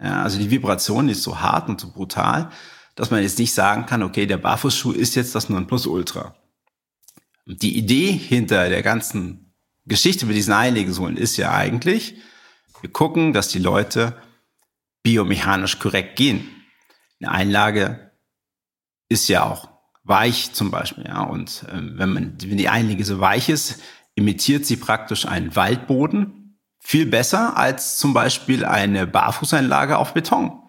[0.00, 2.50] Ja, also die Vibration ist so hart und so brutal,
[2.96, 6.34] dass man jetzt nicht sagen kann, okay, der Barfußschuh ist jetzt das Nonplusultra.
[7.44, 9.54] Die Idee hinter der ganzen
[9.84, 12.16] Geschichte mit diesen Einlegesohlen ist ja eigentlich,
[12.80, 14.20] wir gucken, dass die Leute
[15.02, 16.48] biomechanisch korrekt gehen.
[17.20, 18.10] Eine Einlage
[19.08, 19.68] ist ja auch
[20.02, 21.22] weich zum Beispiel, ja.
[21.22, 23.80] Und äh, wenn man, wenn die Einlage so weich ist,
[24.14, 30.62] imitiert sie praktisch einen Waldboden viel besser als zum Beispiel eine Barfußeinlage auf Beton.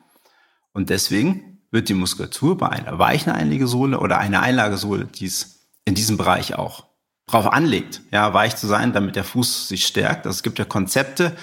[0.73, 5.93] Und deswegen wird die Muskulatur bei einer weichen Einlegesohle oder einer Einlagesohle, die es in
[5.93, 6.85] diesem Bereich auch
[7.27, 10.25] drauf anlegt, ja, weich zu sein, damit der Fuß sich stärkt.
[10.25, 11.37] Also es gibt ja Konzepte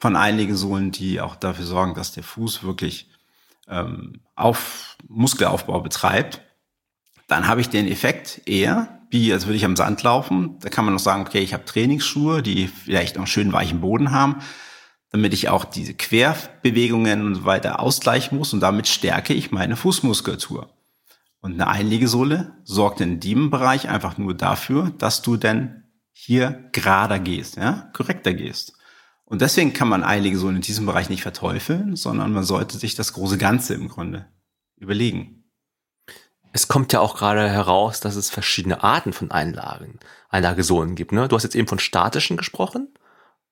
[0.00, 3.10] von Einlegesohlen, die auch dafür sorgen, dass der Fuß wirklich
[3.68, 6.40] ähm, auf Muskelaufbau betreibt.
[7.28, 10.58] Dann habe ich den Effekt eher, wie als würde ich am Sand laufen.
[10.60, 14.12] Da kann man noch sagen, okay, ich habe Trainingsschuhe, die vielleicht noch schön weichen Boden
[14.12, 14.36] haben,
[15.12, 19.76] damit ich auch diese Querbewegungen und so weiter ausgleichen muss und damit stärke ich meine
[19.76, 20.70] Fußmuskulatur.
[21.40, 27.18] Und eine Einlegesohle sorgt in diesem Bereich einfach nur dafür, dass du denn hier gerader
[27.18, 28.74] gehst, ja, korrekter gehst.
[29.24, 33.12] Und deswegen kann man Einlegesohlen in diesem Bereich nicht verteufeln, sondern man sollte sich das
[33.12, 34.26] große Ganze im Grunde
[34.76, 35.44] überlegen.
[36.52, 39.98] Es kommt ja auch gerade heraus, dass es verschiedene Arten von Einlagen,
[40.28, 41.12] Einlagesohlen gibt.
[41.12, 41.28] Ne?
[41.28, 42.88] Du hast jetzt eben von statischen gesprochen.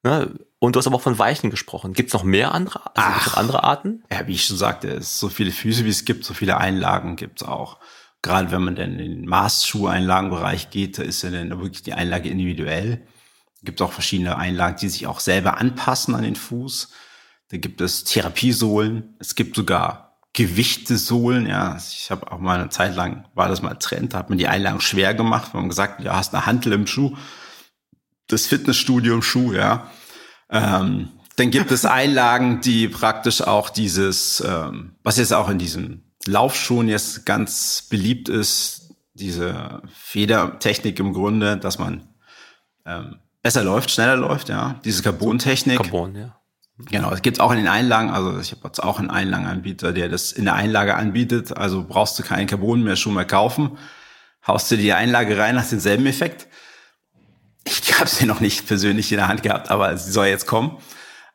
[0.02, 0.38] Ne?
[0.60, 1.94] Und du hast aber auch von weichen gesprochen.
[1.94, 4.04] Gibt es noch mehr andere, also Ach, andere Arten?
[4.12, 7.16] Ja, wie ich schon sagte, es so viele Füße, wie es gibt, so viele Einlagen
[7.16, 7.78] gibt es auch.
[8.20, 12.28] Gerade wenn man dann in den Maßschuheinlagenbereich geht, da ist ja dann wirklich die Einlage
[12.28, 13.06] individuell.
[13.62, 16.92] Gibt auch verschiedene Einlagen, die sich auch selber anpassen an den Fuß.
[17.48, 19.16] Da gibt es Therapiesohlen.
[19.18, 21.46] Es gibt sogar Gewichtesohlen.
[21.46, 24.38] Ja, ich habe auch mal eine Zeit lang war das mal Trend, da hat man
[24.38, 27.16] die Einlagen schwer gemacht, man gesagt, ja, hast eine Hantel im Schuh,
[28.28, 29.90] das Fitnessstudio im Schuh, ja.
[30.50, 36.02] Ähm, dann gibt es Einlagen, die praktisch auch dieses, ähm, was jetzt auch in diesem
[36.26, 42.08] Laufschuhen jetzt ganz beliebt ist, diese Federtechnik im Grunde, dass man
[42.84, 44.80] ähm, besser läuft, schneller läuft, ja.
[44.84, 45.78] Diese Carbon-Technik.
[45.78, 46.36] Carbon, ja.
[46.90, 50.08] Genau, es gibt auch in den Einlagen, also ich habe jetzt auch einen Einlagenanbieter, der
[50.08, 53.76] das in der Einlage anbietet, also brauchst du keinen Carbon mehr schon mal kaufen,
[54.46, 56.48] haust du die Einlage rein, hast denselben Effekt.
[57.64, 60.78] Ich habe sie noch nicht persönlich in der Hand gehabt, aber sie soll jetzt kommen.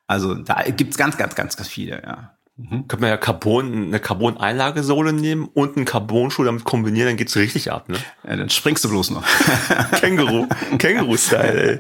[0.07, 2.35] Also da gibt's ganz, ganz, ganz, ganz viele, ja.
[2.57, 2.87] Mhm.
[2.87, 7.69] Könnte man ja Carbon, eine Carbon-Einlagesohle nehmen und einen Carbon-Schuh damit kombinieren, dann geht's richtig
[7.69, 7.97] ab, ne?
[8.25, 9.25] Ja, dann springst du bloß noch.
[9.99, 11.79] Känguru, Känguru-Style, ey.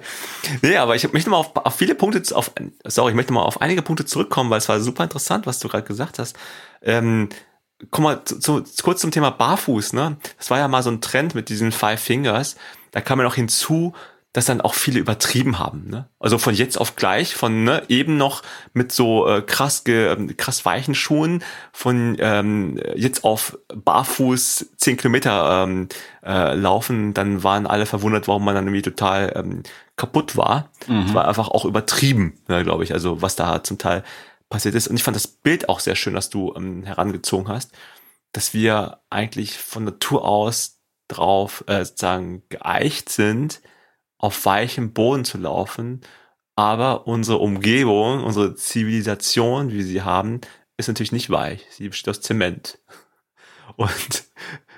[0.61, 2.51] Nee, aber ich möchte mal auf, auf viele Punkte, auf,
[2.83, 5.69] sorry, ich möchte mal auf einige Punkte zurückkommen, weil es war super interessant, was du
[5.69, 6.35] gerade gesagt hast.
[6.81, 7.29] Ähm,
[7.89, 10.17] guck mal, zu, zu, kurz zum Thema Barfuß, ne?
[10.37, 12.57] Das war ja mal so ein Trend mit diesen Five Fingers.
[12.91, 13.93] Da kam ja noch hinzu,
[14.35, 15.87] dass dann auch viele übertrieben haben.
[15.89, 16.09] Ne?
[16.19, 18.43] Also von jetzt auf gleich, von ne, eben noch
[18.73, 24.97] mit so äh, krass, ge, ähm, krass weichen Schuhen, von ähm, jetzt auf barfuß zehn
[24.97, 25.87] Kilometer ähm,
[26.21, 29.63] äh, laufen, dann waren alle verwundert, warum man dann irgendwie total ähm,
[29.95, 30.69] kaputt war.
[30.87, 31.03] Mhm.
[31.05, 34.03] Das war einfach auch übertrieben, ja, glaube ich, also was da zum Teil
[34.49, 34.89] passiert ist.
[34.89, 37.71] Und ich fand das Bild auch sehr schön, dass du ähm, herangezogen hast,
[38.33, 43.61] dass wir eigentlich von Natur aus drauf äh, sozusagen geeicht sind,
[44.17, 46.01] auf weichem Boden zu laufen,
[46.55, 50.41] aber unsere Umgebung, unsere Zivilisation, wie sie haben,
[50.77, 51.65] ist natürlich nicht weich.
[51.69, 52.79] Sie besteht aus Zement.
[53.75, 54.25] Und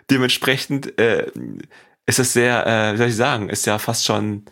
[0.09, 1.31] dementsprechend äh,
[2.05, 4.45] ist es sehr, äh, wie soll ich sagen, ist ja fast schon,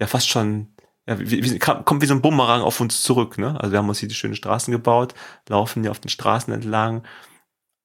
[0.00, 0.74] ja fast schon,
[1.08, 3.38] ja, wie, wie, kommt wie so ein Bumerang auf uns zurück.
[3.38, 3.58] Ne?
[3.58, 5.14] Also wir haben uns hier die schönen Straßen gebaut,
[5.48, 7.06] laufen hier auf den Straßen entlang,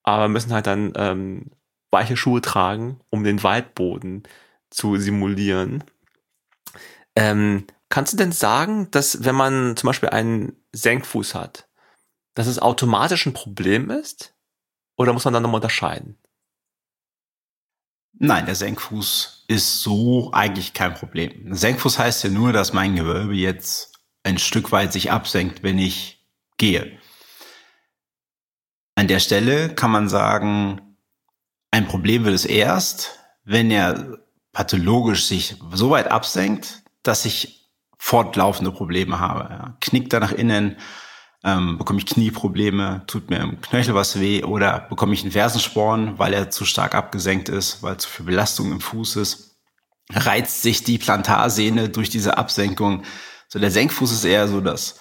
[0.04, 1.52] aber müssen halt dann ähm,
[1.92, 4.24] weiche Schuhe tragen, um den Waldboden
[4.70, 5.84] zu simulieren.
[7.16, 11.68] Ähm, kannst du denn sagen, dass wenn man zum Beispiel einen Senkfuß hat,
[12.34, 14.34] dass es automatisch ein Problem ist?
[14.98, 16.18] Oder muss man dann nochmal unterscheiden?
[18.14, 21.54] Nein, der Senkfuß ist so eigentlich kein Problem.
[21.54, 23.94] Senkfuß heißt ja nur, dass mein Gewölbe jetzt
[24.24, 26.24] ein Stück weit sich absenkt, wenn ich
[26.58, 27.00] gehe.
[28.96, 30.98] An der Stelle kann man sagen,
[31.72, 34.20] ein Problem wird es erst, wenn er
[34.52, 39.48] pathologisch sich so weit absenkt, dass ich fortlaufende Probleme habe.
[39.50, 39.78] Ja.
[39.80, 40.78] Knickt da nach innen,
[41.44, 46.18] ähm, bekomme ich Knieprobleme, tut mir im Knöchel was weh oder bekomme ich einen Fersensporn,
[46.20, 49.58] weil er zu stark abgesenkt ist, weil zu viel Belastung im Fuß ist.
[50.12, 53.04] Reizt sich die Plantarsehne durch diese Absenkung.
[53.48, 55.00] So der Senkfuß ist eher so das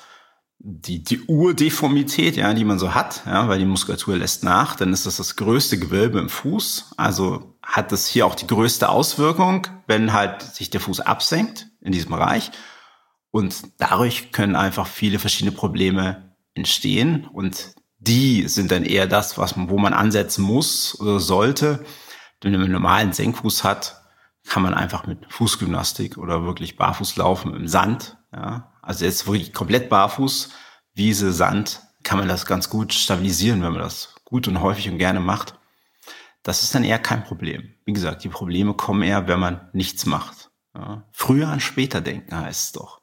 [0.62, 4.92] die, die Urdeformität, ja, die man so hat, ja, weil die Muskulatur lässt nach, dann
[4.92, 6.92] ist das das größte Gewölbe im Fuß.
[6.98, 11.92] Also hat das hier auch die größte Auswirkung, wenn halt sich der Fuß absenkt in
[11.92, 12.50] diesem Bereich.
[13.30, 17.26] Und dadurch können einfach viele verschiedene Probleme entstehen.
[17.26, 21.84] Und die sind dann eher das, was man, wo man ansetzen muss oder sollte.
[22.42, 24.00] Wenn man einen normalen Senkfuß hat,
[24.48, 28.16] kann man einfach mit Fußgymnastik oder wirklich barfuß laufen im Sand.
[28.32, 28.72] Ja.
[28.82, 30.50] Also jetzt wirklich komplett barfuß,
[30.94, 34.98] Wiese, Sand, kann man das ganz gut stabilisieren, wenn man das gut und häufig und
[34.98, 35.54] gerne macht.
[36.42, 37.74] Das ist dann eher kein Problem.
[37.84, 40.49] Wie gesagt, die Probleme kommen eher, wenn man nichts macht.
[40.74, 41.04] Ja.
[41.12, 43.00] Früher an später denken heißt es doch.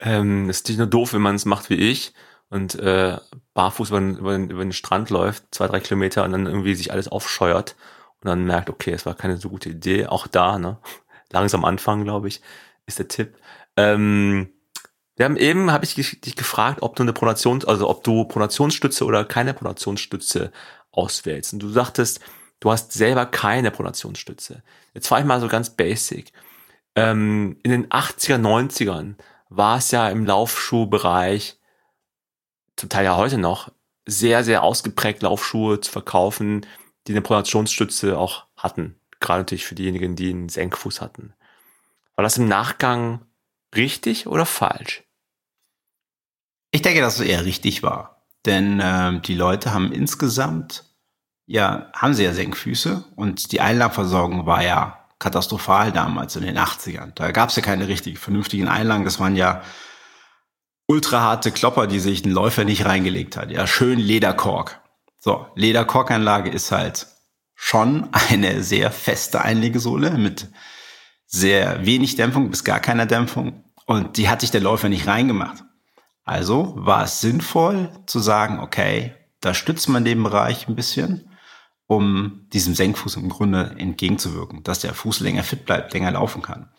[0.00, 2.12] Ähm, ist natürlich nur doof, wenn man es macht wie ich
[2.50, 3.18] und äh,
[3.54, 7.08] barfuß über, über, über den Strand läuft, zwei, drei Kilometer und dann irgendwie sich alles
[7.08, 7.76] aufscheuert
[8.20, 10.06] und dann merkt, okay, es war keine so gute Idee.
[10.06, 10.78] Auch da, ne?
[11.30, 12.40] Langsam anfangen, glaube ich,
[12.86, 13.36] ist der Tipp.
[13.76, 14.50] Ähm,
[15.16, 19.04] wir haben eben, habe ich dich gefragt, ob du eine Pronations, also ob du Pronationsstütze
[19.04, 20.52] oder keine Pronationsstütze
[20.92, 21.52] auswählst.
[21.52, 22.20] Und du sagtest,
[22.60, 24.62] du hast selber keine Pronationsstütze.
[24.94, 26.32] Jetzt frage ich mal so ganz basic.
[26.94, 29.14] Ähm, in den 80er, 90ern
[29.48, 31.58] war es ja im Laufschuhbereich,
[32.76, 33.70] zum Teil ja heute noch,
[34.06, 36.66] sehr, sehr ausgeprägt Laufschuhe zu verkaufen,
[37.06, 38.98] die eine Pronationsstütze auch hatten.
[39.20, 41.34] Gerade natürlich für diejenigen, die einen Senkfuß hatten.
[42.14, 43.24] War das im Nachgang
[43.74, 45.04] richtig oder falsch?
[46.70, 48.24] Ich denke, dass es eher richtig war.
[48.44, 50.84] Denn äh, die Leute haben insgesamt,
[51.48, 57.12] ja, haben sie ja Senkfüße und die Einlagversorgung war ja katastrophal damals in den 80ern.
[57.14, 59.04] Da gab es ja keine richtig vernünftigen Einlagen.
[59.04, 59.62] Das waren ja
[60.86, 63.50] ultraharte Klopper, die sich ein Läufer nicht reingelegt hat.
[63.50, 64.82] Ja, schön Lederkork.
[65.18, 67.06] So, Lederkorkanlage ist halt
[67.54, 70.48] schon eine sehr feste Einlegesohle mit
[71.26, 73.64] sehr wenig Dämpfung bis gar keiner Dämpfung.
[73.86, 75.64] Und die hat sich der Läufer nicht reingemacht.
[76.24, 81.27] Also war es sinnvoll zu sagen, okay, da stützt man den Bereich ein bisschen,
[81.88, 86.70] um diesem Senkfuß im Grunde entgegenzuwirken, dass der Fuß länger fit bleibt, länger laufen kann.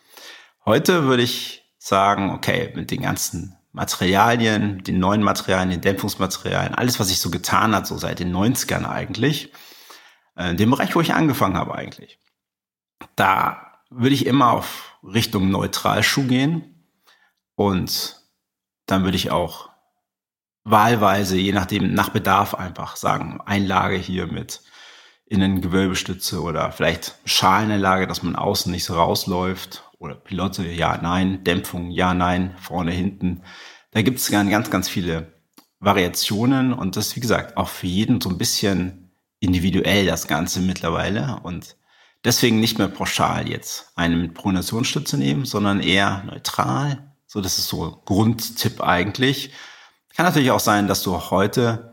[0.64, 7.00] Heute würde ich sagen, okay, mit den ganzen Materialien, den neuen Materialien, den Dämpfungsmaterialien, alles,
[7.00, 9.52] was sich so getan hat, so seit den 90ern eigentlich,
[10.36, 12.20] äh, dem Bereich, wo ich angefangen habe eigentlich,
[13.16, 16.86] da würde ich immer auf Richtung Neutralschuh gehen
[17.56, 18.16] und
[18.86, 19.70] dann würde ich auch
[20.62, 24.62] wahlweise, je nachdem, nach Bedarf einfach sagen, Einlage hier mit
[25.30, 29.84] Innengewölbestütze oder vielleicht Schalenanlage, dass man außen nicht so rausläuft.
[29.98, 33.42] Oder Pilotte, ja, nein, Dämpfung, ja, nein, vorne, hinten.
[33.92, 35.32] Da gibt es ganz, ganz viele
[35.78, 36.72] Variationen.
[36.72, 41.40] Und das, wie gesagt, auch für jeden so ein bisschen individuell das Ganze mittlerweile.
[41.42, 41.76] Und
[42.24, 47.68] deswegen nicht mehr pauschal jetzt eine mit Pronationsstütze nehmen, sondern eher neutral, so, das ist
[47.68, 49.52] so Grundtipp eigentlich.
[50.16, 51.89] Kann natürlich auch sein, dass du heute,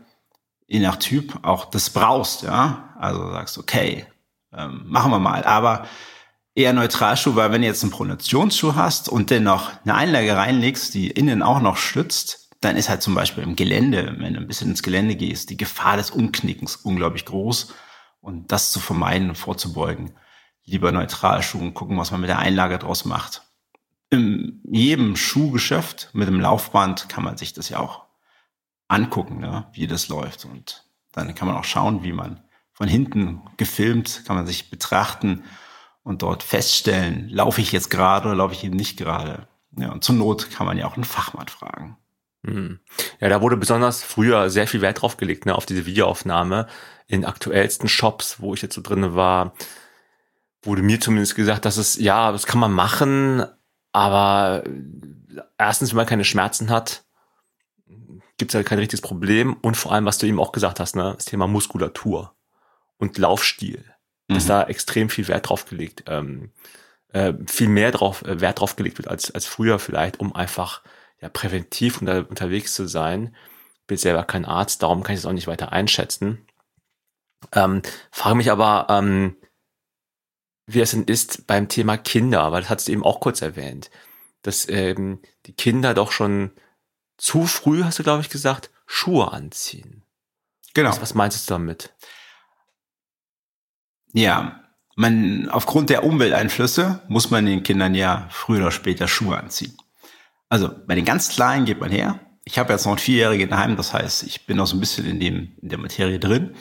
[0.68, 2.94] je nach Typ, auch das brauchst, ja.
[2.96, 4.06] Also sagst, okay,
[4.52, 5.42] ähm, machen wir mal.
[5.42, 5.86] Aber
[6.54, 11.10] eher Neutralschuh, weil wenn du jetzt einen Pronationsschuh hast und dennoch eine Einlage reinlegst, die
[11.10, 14.70] innen auch noch stützt, dann ist halt zum Beispiel im Gelände, wenn du ein bisschen
[14.70, 17.74] ins Gelände gehst, die Gefahr des Umknickens unglaublich groß.
[18.20, 20.12] Und das zu vermeiden und vorzubeugen,
[20.64, 23.42] lieber Neutralschuh und gucken, was man mit der Einlage draus macht
[24.10, 28.06] in jedem Schuhgeschäft mit dem Laufband kann man sich das ja auch
[28.88, 30.44] angucken, ne, wie das läuft.
[30.44, 35.44] Und dann kann man auch schauen, wie man von hinten gefilmt, kann man sich betrachten
[36.02, 39.46] und dort feststellen, laufe ich jetzt gerade oder laufe ich eben nicht gerade.
[39.76, 41.98] Ja, und zur Not kann man ja auch einen Fachmann fragen.
[42.44, 42.80] Hm.
[43.20, 46.66] Ja, da wurde besonders früher sehr viel Wert drauf gelegt, ne, auf diese Videoaufnahme.
[47.06, 49.54] In aktuellsten Shops, wo ich jetzt so drin war,
[50.62, 53.44] wurde mir zumindest gesagt, dass es, ja, das kann man machen,
[53.92, 54.64] aber
[55.56, 57.04] erstens, wenn man keine Schmerzen hat,
[58.38, 59.54] gibt es halt kein richtiges Problem.
[59.54, 62.34] Und vor allem, was du eben auch gesagt hast, ne, das Thema Muskulatur
[62.96, 63.84] und Laufstil.
[64.28, 64.34] Mhm.
[64.34, 66.52] Dass da extrem viel Wert drauf gelegt, ähm,
[67.08, 70.82] äh, viel mehr drauf, äh, Wert drauf gelegt wird als, als früher vielleicht, um einfach
[71.20, 73.34] ja, präventiv unter, unterwegs zu sein.
[73.86, 76.46] Bin selber kein Arzt, darum kann ich es auch nicht weiter einschätzen.
[77.52, 79.36] Ähm, frage mich aber, ähm,
[80.66, 83.90] wie es denn ist beim Thema Kinder, weil das hast du eben auch kurz erwähnt,
[84.42, 86.52] dass ähm, die Kinder doch schon
[87.18, 90.02] zu früh, hast du glaube ich gesagt, Schuhe anziehen.
[90.74, 90.90] Genau.
[90.90, 91.92] Was, was meinst du damit?
[94.12, 94.64] Ja,
[94.96, 99.76] man, aufgrund der Umwelteinflüsse muss man den Kindern ja früher oder später Schuhe anziehen.
[100.48, 102.20] Also bei den ganz Kleinen geht man her.
[102.44, 105.06] Ich habe jetzt noch einen Vierjährigen daheim, das heißt, ich bin noch so ein bisschen
[105.06, 106.54] in, dem, in der Materie drin.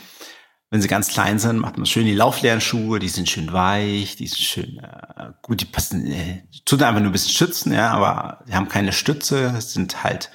[0.70, 4.18] Wenn sie ganz klein sind, macht man schön die laufleeren Schuhe, die sind schön weich,
[4.18, 7.92] die sind schön äh, gut, die passen, äh, tun einfach nur ein bisschen schützen, ja,
[7.92, 10.30] aber sie haben keine Stütze, sind halt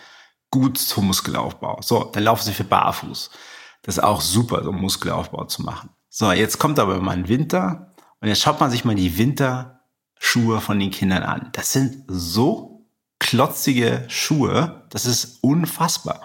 [0.52, 1.80] gut zum Muskelaufbau.
[1.82, 3.30] So, dann laufen sie für barfuß.
[3.82, 5.90] Das ist auch super, so einen Muskelaufbau zu machen.
[6.08, 10.60] So, jetzt kommt aber mal ein Winter und jetzt schaut man sich mal die Winterschuhe
[10.60, 11.48] von den Kindern an.
[11.52, 12.86] Das sind so
[13.18, 16.20] klotzige Schuhe, das ist unfassbar.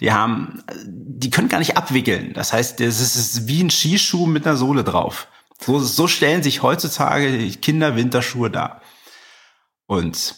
[0.00, 2.32] Die haben, die können gar nicht abwickeln.
[2.32, 5.28] Das heißt, das ist wie ein Skischuh mit einer Sohle drauf.
[5.60, 8.80] So, so stellen sich heutzutage Kinder Winterschuhe dar.
[9.86, 10.34] Und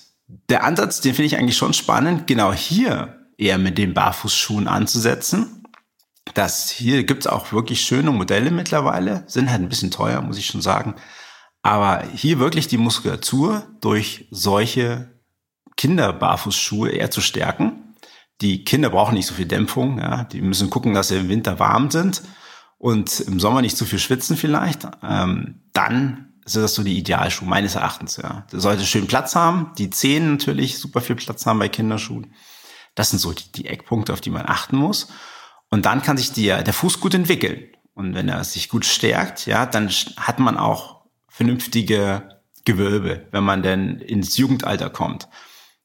[0.48, 5.58] der Ansatz, den finde ich eigentlich schon spannend, genau hier eher mit den Barfußschuhen anzusetzen.
[6.34, 10.46] dass hier gibt's auch wirklich schöne Modelle mittlerweile, sind halt ein bisschen teuer, muss ich
[10.46, 10.94] schon sagen.
[11.62, 15.20] Aber hier wirklich die Muskulatur durch solche
[15.76, 17.96] Kinderbarfußschuhe eher zu stärken.
[18.40, 20.24] Die Kinder brauchen nicht so viel Dämpfung, ja.
[20.24, 22.22] Die müssen gucken, dass sie im Winter warm sind
[22.78, 24.88] und im Sommer nicht zu viel schwitzen vielleicht.
[25.02, 28.46] Ähm, dann ist das so die Idealschuhe meines Erachtens, ja.
[28.52, 32.34] Der sollte schön Platz haben, die Zehen natürlich super viel Platz haben bei Kinderschuhen.
[32.94, 35.08] Das sind so die, die Eckpunkte, auf die man achten muss.
[35.70, 37.68] Und dann kann sich die, der Fuß gut entwickeln.
[37.94, 43.62] Und wenn er sich gut stärkt, ja, dann hat man auch vernünftige Gewölbe, wenn man
[43.62, 45.28] denn ins Jugendalter kommt.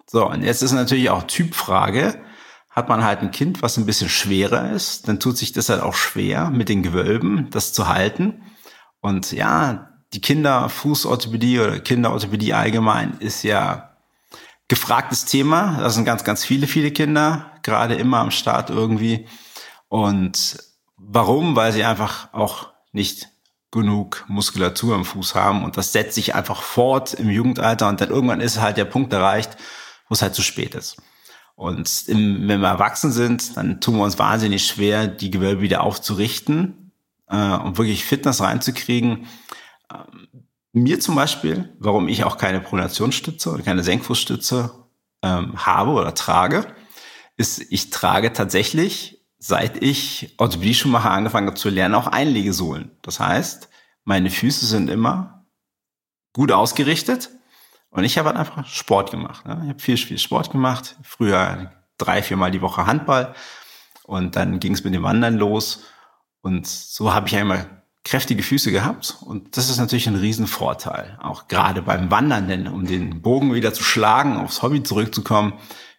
[0.05, 2.21] So, und jetzt ist natürlich auch Typfrage.
[2.69, 5.81] Hat man halt ein Kind, was ein bisschen schwerer ist, dann tut sich das halt
[5.81, 8.43] auch schwer, mit den Gewölben das zu halten.
[9.01, 13.97] Und ja, die Kinderfußorthopädie oder Kinderorthopädie allgemein ist ja
[14.67, 15.77] gefragtes Thema.
[15.79, 19.27] Da sind ganz, ganz viele, viele Kinder, gerade immer am Start irgendwie.
[19.89, 20.57] Und
[20.97, 21.55] warum?
[21.55, 23.29] Weil sie einfach auch nicht
[23.71, 28.09] genug Muskulatur im Fuß haben und das setzt sich einfach fort im Jugendalter und dann
[28.09, 29.57] irgendwann ist halt der Punkt erreicht,
[30.07, 30.97] wo es halt zu spät ist.
[31.55, 35.81] Und im, wenn wir erwachsen sind, dann tun wir uns wahnsinnig schwer, die Gewölbe wieder
[35.81, 36.91] aufzurichten
[37.29, 39.27] äh, und wirklich Fitness reinzukriegen.
[40.83, 44.71] Mir zum Beispiel, warum ich auch keine Pronationsstütze oder keine Senkfußstütze
[45.21, 46.67] ähm, habe oder trage,
[47.35, 52.91] ist, ich trage tatsächlich seit ich Orthopädie-Schuhmacher angefangen habe zu lernen, auch Einlegesohlen.
[53.01, 53.69] Das heißt,
[54.03, 55.45] meine Füße sind immer
[56.33, 57.29] gut ausgerichtet
[57.89, 59.45] und ich habe halt einfach Sport gemacht.
[59.45, 59.59] Ne?
[59.63, 60.95] Ich habe viel, viel Sport gemacht.
[61.03, 63.33] Früher drei, viermal die Woche Handball
[64.03, 65.83] und dann ging es mit dem Wandern los
[66.41, 67.65] und so habe ich immer
[68.07, 72.85] kräftige Füße gehabt und das ist natürlich ein Riesenvorteil, auch gerade beim Wandern, denn um
[72.85, 75.53] den Bogen wieder zu schlagen, aufs Hobby zurückzukommen,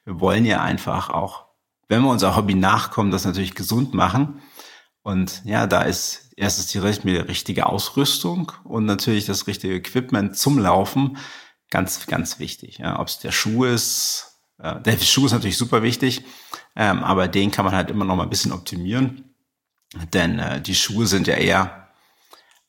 [0.05, 1.49] wir wollen ja einfach auch
[1.89, 4.43] wenn wir unser Hobby nachkommen, das natürlich gesund machen.
[5.03, 11.17] Und ja, da ist erstens die richtige Ausrüstung und natürlich das richtige Equipment zum Laufen
[11.71, 12.79] ganz, ganz wichtig.
[12.79, 16.25] Ja, Ob es der Schuh ist, äh, der Schuh ist natürlich super wichtig,
[16.77, 19.35] ähm, aber den kann man halt immer noch mal ein bisschen optimieren.
[20.13, 21.88] Denn äh, die Schuhe sind ja eher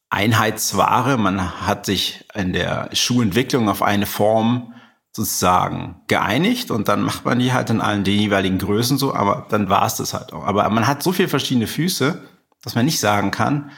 [0.10, 1.18] Einheitsware.
[1.18, 4.74] Man hat sich in der Schuhentwicklung auf eine Form
[5.12, 9.48] sozusagen geeinigt und dann macht man die halt in allen den jeweiligen Größen so, aber
[9.50, 10.44] dann war es das halt auch.
[10.44, 12.24] Aber man hat so viele verschiedene Füße,
[12.62, 13.72] dass man nicht sagen kann,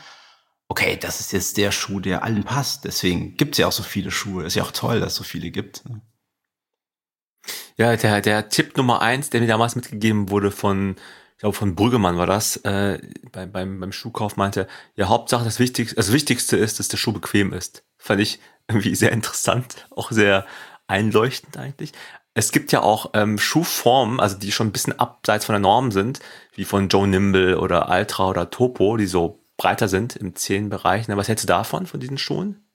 [0.67, 2.85] okay, das ist jetzt der Schuh, der allen passt.
[2.85, 4.45] Deswegen gibt es ja auch so viele Schuhe.
[4.45, 5.87] Ist ja auch toll, dass es so viele gibt.
[5.87, 6.01] Ne?
[7.77, 10.95] Ja, der, der Tipp Nummer eins, der mir damals mitgegeben wurde von,
[11.41, 12.99] ich glaube von Brüggemann war das, äh,
[13.31, 17.13] beim, beim, beim Schuhkauf meinte, ja, Hauptsache das Wichtigste, das Wichtigste ist, dass der Schuh
[17.13, 17.83] bequem ist.
[17.97, 20.45] Fand ich irgendwie sehr interessant, auch sehr,
[20.91, 21.93] einleuchtend eigentlich.
[22.33, 25.91] Es gibt ja auch ähm, Schuhformen, also die schon ein bisschen abseits von der Norm
[25.91, 26.19] sind,
[26.53, 31.07] wie von Joe Nimble oder Altra oder Topo, die so breiter sind im Zehenbereich.
[31.07, 32.67] Was hältst du davon, von diesen Schuhen?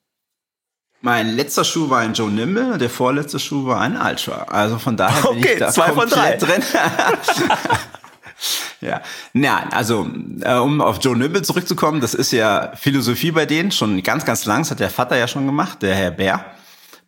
[1.01, 4.45] Mein letzter Schuh war ein Joe Nimble, der vorletzte Schuh war ein Ultra.
[4.49, 6.37] Also von daher bin ich da zwei komplett von drei.
[6.37, 6.63] drin.
[8.81, 10.09] ja, nein, also
[10.41, 14.45] äh, um auf Joe Nimble zurückzukommen, das ist ja Philosophie bei denen schon ganz, ganz
[14.45, 14.63] lang.
[14.63, 16.45] Das hat der Vater ja schon gemacht, der Herr Bär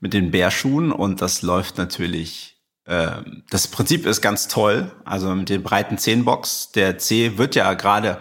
[0.01, 2.57] mit den Bärschuhen und das läuft natürlich.
[2.85, 4.91] Äh, das Prinzip ist ganz toll.
[5.05, 6.73] Also mit den breiten Zehenbox.
[6.73, 8.19] Der Zeh wird ja gerade,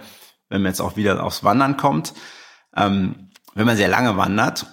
[0.49, 2.13] wenn man jetzt auch wieder aufs Wandern kommt,
[2.75, 4.67] ähm, wenn man sehr lange wandert,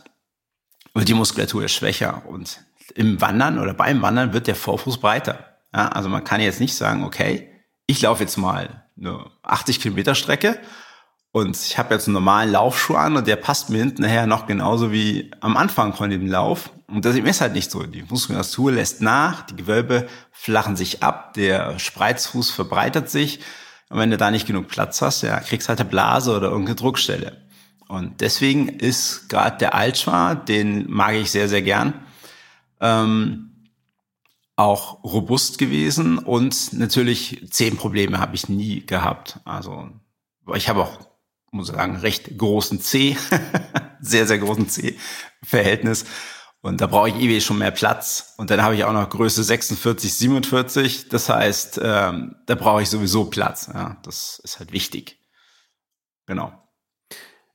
[0.93, 2.61] wird die Muskulatur schwächer und
[2.95, 5.57] im Wandern oder beim Wandern wird der Vorfuß breiter.
[5.75, 7.54] Ja, also man kann jetzt nicht sagen, okay,
[7.87, 10.59] ich laufe jetzt mal eine 80 Kilometer Strecke
[11.33, 14.47] und ich habe jetzt einen normalen Laufschuh an und der passt mir hinten nachher noch
[14.47, 16.71] genauso wie am Anfang von dem Lauf.
[16.87, 17.83] Und das ist halt nicht so.
[17.83, 23.41] Die Muskulatur lässt nach, die Gewölbe flachen sich ab, der Spreizfuß verbreitert sich.
[23.89, 26.77] Und wenn du da nicht genug Platz hast, ja, kriegst halt eine Blase oder irgendeine
[26.77, 27.43] Druckstelle.
[27.89, 31.95] Und deswegen ist gerade der Ultra, den mag ich sehr, sehr gern,
[32.81, 33.54] ähm,
[34.57, 39.41] auch robust gewesen und natürlich zehn Probleme habe ich nie gehabt.
[39.45, 39.89] Also
[40.55, 41.15] ich habe auch
[41.55, 43.17] muss ich sagen, recht großen C,
[44.01, 46.05] sehr, sehr großen C-Verhältnis.
[46.61, 48.35] Und da brauche ich ewig schon mehr Platz.
[48.39, 51.09] Und dann habe ich auch noch Größe 46, 47.
[51.09, 53.71] Das heißt, ähm, da brauche ich sowieso Platz.
[53.73, 55.21] Ja, das ist halt wichtig.
[56.27, 56.53] Genau.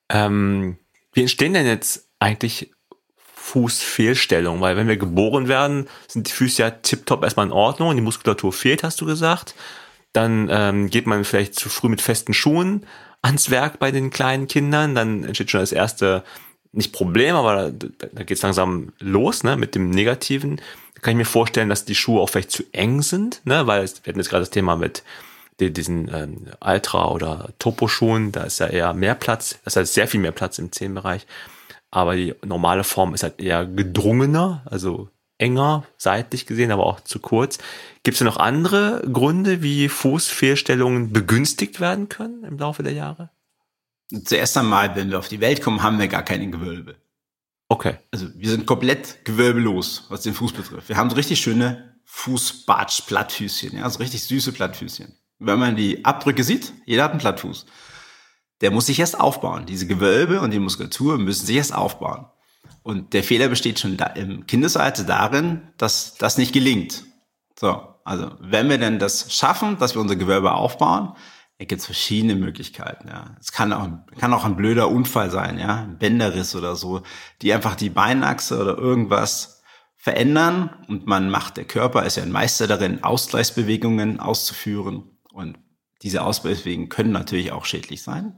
[0.10, 0.78] Ähm,
[1.12, 2.72] wie entstehen denn jetzt eigentlich
[3.50, 4.62] Fußfehlstellungen?
[4.62, 8.02] Weil wenn wir geboren werden, sind die Füße ja tiptop erstmal in Ordnung und die
[8.02, 9.56] Muskulatur fehlt, hast du gesagt.
[10.14, 12.86] Dann ähm, geht man vielleicht zu früh mit festen Schuhen
[13.22, 16.24] ans Werk bei den kleinen Kindern, dann entsteht schon das erste,
[16.72, 20.62] nicht Problem, aber da, da geht es langsam los, ne, mit dem Negativen.
[20.96, 23.84] Da kann ich mir vorstellen, dass die Schuhe auch vielleicht zu eng sind, ne, weil
[23.84, 25.04] wir hatten jetzt gerade das Thema mit
[25.60, 30.22] diesen ähm, Ultra- oder Topo-Schuhen, da ist ja eher mehr Platz, das heißt sehr viel
[30.22, 31.26] mehr Platz im Zehenbereich.
[31.92, 35.10] Aber die normale Form ist halt eher gedrungener, also
[35.40, 37.58] enger, seitlich gesehen, aber auch zu kurz.
[38.04, 43.32] Gibt es noch andere Gründe, wie Fußfehlstellungen begünstigt werden können im Laufe der Jahre?
[44.26, 46.96] Zuerst einmal, wenn wir auf die Welt kommen, haben wir gar keine Gewölbe.
[47.70, 47.98] Okay.
[48.12, 50.90] Also wir sind komplett gewölbelos, was den Fuß betrifft.
[50.90, 55.16] Wir haben so richtig schöne Fußbatsch-Plattfüßchen, ja, so richtig süße Plattfüßchen.
[55.38, 57.68] Wenn man die Abdrücke sieht, jeder hat einen Plattfuß.
[58.62, 59.66] Der muss sich erst aufbauen.
[59.66, 62.26] Diese Gewölbe und die Muskulatur müssen sich erst aufbauen.
[62.84, 67.04] Und der Fehler besteht schon da im Kindesalter darin, dass das nicht gelingt.
[67.60, 71.14] So, also wenn wir denn das schaffen, dass wir unser Gewölbe aufbauen,
[71.58, 73.10] da gibt es verschiedene Möglichkeiten.
[73.10, 73.36] Ja.
[73.40, 77.04] Es kann auch, kann auch ein blöder Unfall sein, ja, ein Bänderriss oder so,
[77.42, 79.62] die einfach die Beinachse oder irgendwas
[79.98, 85.04] verändern und man macht, der Körper ist ja ein Meister darin, Ausgleichsbewegungen auszuführen
[85.34, 85.60] und
[86.02, 88.38] diese Ausgleichsbewegungen können natürlich auch schädlich sein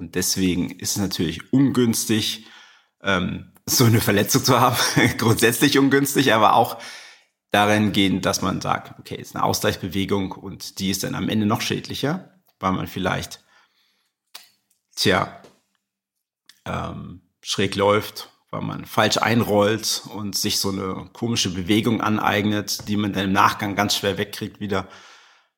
[0.00, 2.46] und deswegen ist es natürlich ungünstig,
[3.02, 4.76] ähm, so eine Verletzung zu haben,
[5.18, 6.78] grundsätzlich ungünstig, aber auch
[7.52, 11.46] darin gehen, dass man sagt, okay, ist eine Ausgleichsbewegung und die ist dann am Ende
[11.46, 13.42] noch schädlicher weil man vielleicht,
[14.94, 15.42] tja,
[16.66, 22.96] ähm, schräg läuft, weil man falsch einrollt und sich so eine komische Bewegung aneignet, die
[22.96, 24.86] man dann im Nachgang ganz schwer wegkriegt wieder,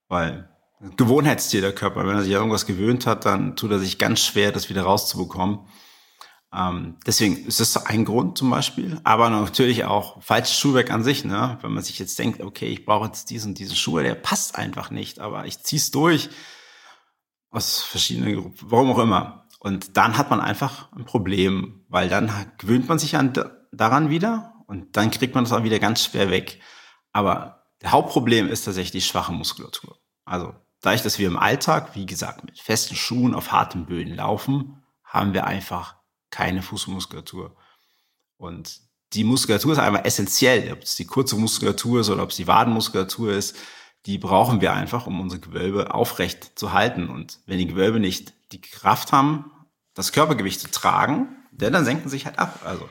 [0.08, 0.51] weil
[0.96, 4.20] Gewohnheitstier der Körper, wenn er sich an irgendwas gewöhnt hat, dann tut er sich ganz
[4.20, 5.60] schwer, das wieder rauszubekommen.
[6.54, 11.24] Ähm, deswegen ist das ein Grund zum Beispiel, aber natürlich auch falsches Schuhwerk an sich,
[11.24, 11.58] ne?
[11.62, 14.90] Wenn man sich jetzt denkt, okay, ich brauche jetzt diesen diesen Schuh, der passt einfach
[14.90, 16.28] nicht, aber ich zieh's durch,
[17.50, 19.46] aus verschiedenen Gruppen, warum auch immer.
[19.60, 23.32] Und dann hat man einfach ein Problem, weil dann gewöhnt man sich an,
[23.70, 26.60] daran wieder und dann kriegt man das auch wieder ganz schwer weg.
[27.12, 29.98] Aber der Hauptproblem ist tatsächlich die schwache Muskulatur.
[30.24, 34.82] Also dadurch, dass wir im Alltag, wie gesagt, mit festen Schuhen auf harten Böden laufen,
[35.04, 35.96] haben wir einfach
[36.30, 37.56] keine Fußmuskulatur.
[38.36, 38.80] Und
[39.12, 42.46] die Muskulatur ist einmal essentiell, ob es die kurze Muskulatur ist oder ob es die
[42.46, 43.56] Wadenmuskulatur ist
[44.06, 47.08] die brauchen wir einfach, um unsere Gewölbe aufrecht zu halten.
[47.08, 49.50] Und wenn die Gewölbe nicht die Kraft haben,
[49.94, 52.60] das Körpergewicht zu tragen, dann senken sich halt ab.
[52.64, 52.88] Also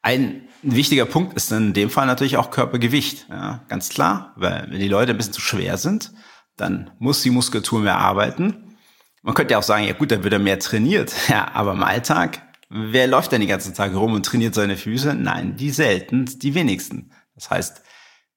[0.00, 3.26] ein wichtiger Punkt ist in dem Fall natürlich auch Körpergewicht.
[3.28, 6.12] Ja, ganz klar, weil wenn die Leute ein bisschen zu schwer sind,
[6.60, 8.76] dann muss die Muskulatur mehr arbeiten.
[9.22, 11.12] Man könnte ja auch sagen, ja gut, dann wird er mehr trainiert.
[11.28, 15.14] Ja, aber im Alltag, wer läuft denn die ganzen Tage rum und trainiert seine Füße?
[15.14, 17.12] Nein, die selten, die wenigsten.
[17.34, 17.82] Das heißt,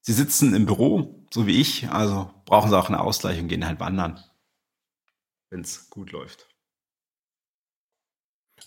[0.02, 3.66] sie sitzen im Büro, so wie ich, also brauchen sie auch eine Ausgleich und gehen
[3.66, 4.20] halt wandern,
[5.50, 6.48] wenn es gut läuft.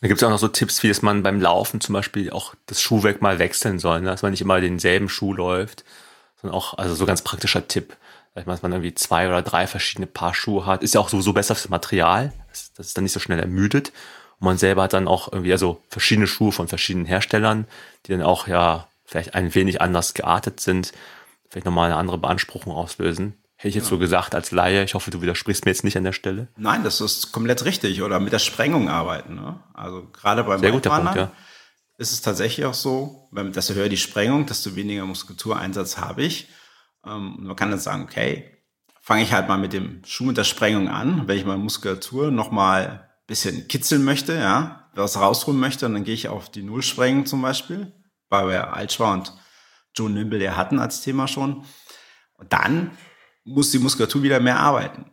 [0.00, 2.55] Da gibt es auch noch so Tipps, wie dass man beim Laufen zum Beispiel auch
[2.66, 4.09] das Schuhwerk mal wechseln soll, ne?
[4.09, 5.84] dass man nicht immer denselben Schuh läuft,
[6.40, 7.96] sondern auch, also so ganz praktischer Tipp,
[8.35, 10.82] dass man irgendwie zwei oder drei verschiedene Paar Schuhe hat.
[10.82, 13.93] Ist ja auch sowieso besser fürs Material, dass, dass es dann nicht so schnell ermüdet.
[14.41, 17.66] Und man selber hat dann auch irgendwie also verschiedene Schuhe von verschiedenen Herstellern,
[18.07, 20.93] die dann auch ja vielleicht ein wenig anders geartet sind
[21.55, 23.35] vielleicht nochmal eine andere Beanspruchung auslösen.
[23.55, 23.91] Hätte ich jetzt ja.
[23.91, 24.82] so gesagt als Laie.
[24.82, 26.49] Ich hoffe, du widersprichst mir jetzt nicht an der Stelle.
[26.57, 28.03] Nein, das ist komplett richtig.
[28.03, 29.37] Oder mit der Sprengung arbeiten.
[29.37, 29.61] Ne?
[29.72, 31.30] Also gerade beim Sehr guter Punkt, ja.
[31.97, 36.49] ist es tatsächlich auch so, desto höher die Sprengung, desto weniger Muskulatureinsatz habe ich.
[37.07, 38.50] Ähm, man kann dann sagen, okay,
[39.00, 41.28] fange ich halt mal mit dem Schuh mit der Sprengung an.
[41.28, 46.14] Wenn ich meine Muskulatur nochmal ein bisschen kitzeln möchte, ja, was rausholen möchte, dann gehe
[46.14, 47.92] ich auf die Nullsprengung zum Beispiel,
[48.28, 49.34] weil wir alt war und
[49.94, 51.64] Joe Nimble ja hatten als Thema schon.
[52.38, 52.92] Und dann
[53.44, 55.05] muss die Muskulatur wieder mehr arbeiten.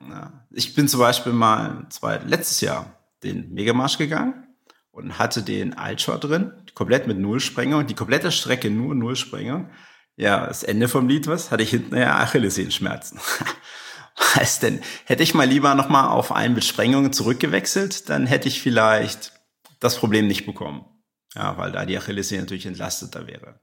[0.51, 4.47] Ich bin zum Beispiel mal zwei, letztes Jahr den Megamarsch gegangen
[4.91, 9.69] und hatte den Ultra drin, komplett mit Nullsprengung, die komplette Strecke nur Nullsprengung.
[10.17, 13.19] Ja, das Ende vom Lied was, hatte ich hinten ja Achillessehenschmerzen.
[14.35, 14.81] Was denn?
[15.05, 19.33] Hätte ich mal lieber nochmal auf einen mit Sprengungen zurückgewechselt, dann hätte ich vielleicht
[19.79, 20.85] das Problem nicht bekommen.
[21.33, 23.61] Ja, weil da die Achillessehne natürlich entlasteter wäre.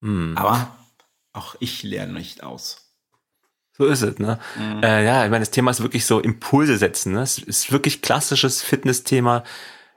[0.00, 0.36] Mhm.
[0.36, 0.76] Aber
[1.32, 2.84] auch ich lerne nicht aus.
[3.76, 4.38] So ist es, ne?
[4.56, 4.82] Mhm.
[4.84, 7.12] Äh, ja, ich meine, das Thema ist wirklich so Impulse setzen.
[7.12, 7.22] Ne?
[7.22, 9.42] Es ist wirklich klassisches Fitness-Thema,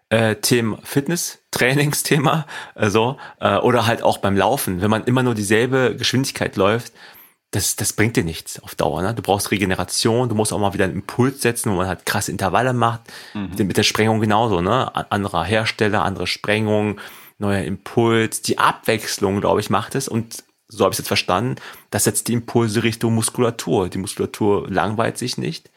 [0.10, 2.45] äh, Thema Fitness, Trainingsthema,
[2.76, 4.82] äh, so, äh, oder halt auch beim Laufen.
[4.82, 6.93] Wenn man immer nur dieselbe Geschwindigkeit läuft,
[7.51, 9.01] das, das bringt dir nichts auf Dauer.
[9.01, 9.14] Ne?
[9.14, 12.32] Du brauchst Regeneration, du musst auch mal wieder einen Impuls setzen, wo man halt krasse
[12.32, 13.01] Intervalle macht.
[13.34, 13.68] Mhm.
[13.68, 14.93] Mit der Sprengung genauso, ne?
[15.12, 16.99] Anderer Hersteller, andere Sprengung,
[17.38, 20.10] neuer Impuls, die Abwechslung, glaube ich, macht es.
[20.10, 21.55] Und so habe ich es jetzt verstanden,
[21.89, 23.88] das setzt die Impulse Richtung Muskulatur.
[23.88, 25.70] Die Muskulatur langweilt sich nicht,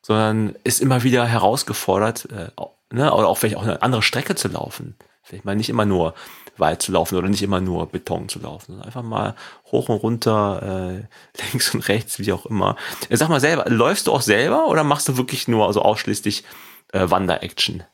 [0.00, 2.50] sondern ist immer wieder herausgefordert, äh,
[2.92, 4.96] ne, oder auch vielleicht auch eine andere Strecke zu laufen.
[5.22, 6.14] Vielleicht mal nicht immer nur
[6.56, 8.82] Wald zu laufen oder nicht immer nur Beton zu laufen.
[8.82, 9.34] Einfach mal
[9.66, 11.06] hoch und runter,
[11.40, 12.76] äh, links und rechts, wie auch immer.
[13.10, 16.44] Sag mal selber, läufst du auch selber oder machst du wirklich nur also ausschließlich
[16.92, 17.84] äh, Wander-Action?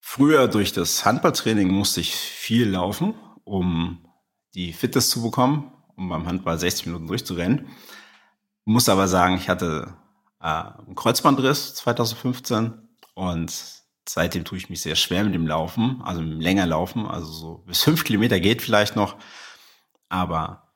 [0.00, 4.04] Früher durch das Handballtraining musste ich viel laufen, um
[4.54, 7.68] die Fitness zu bekommen, um beim Handball 60 Minuten durchzurennen.
[8.64, 9.94] Muss aber sagen, ich hatte
[10.40, 12.83] äh, einen Kreuzbandriss 2015
[13.14, 13.52] und
[14.08, 17.32] seitdem tue ich mich sehr schwer mit dem Laufen, also mit dem länger Laufen, also
[17.32, 19.16] so bis fünf Kilometer geht vielleicht noch,
[20.08, 20.72] aber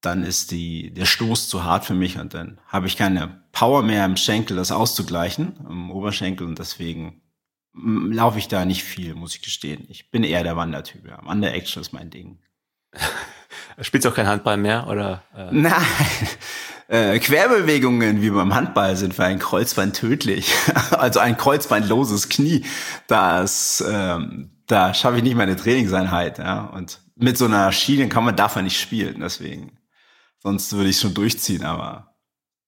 [0.00, 3.82] dann ist die, der Stoß zu hart für mich und dann habe ich keine Power
[3.82, 7.22] mehr im Schenkel, das auszugleichen, im Oberschenkel und deswegen
[7.74, 9.86] laufe ich da nicht viel, muss ich gestehen.
[9.88, 11.06] Ich bin eher der Wandertyp.
[11.06, 11.24] Ja.
[11.24, 12.38] Wander-Action ist mein Ding.
[13.80, 15.22] Spielst du auch kein Handball mehr oder?
[15.34, 15.48] Äh?
[15.52, 15.86] Nein,
[16.92, 20.52] äh, Querbewegungen wie beim Handball sind für ein Kreuzband tödlich.
[20.90, 22.66] also ein kreuzbandloses Knie,
[23.06, 26.36] das, ähm, da schaffe ich nicht meine Trainingseinheit.
[26.36, 26.66] Ja?
[26.66, 29.20] Und mit so einer Schiene kann man davon nicht spielen.
[29.20, 29.78] Deswegen,
[30.42, 31.64] sonst würde ich schon durchziehen.
[31.64, 32.14] Aber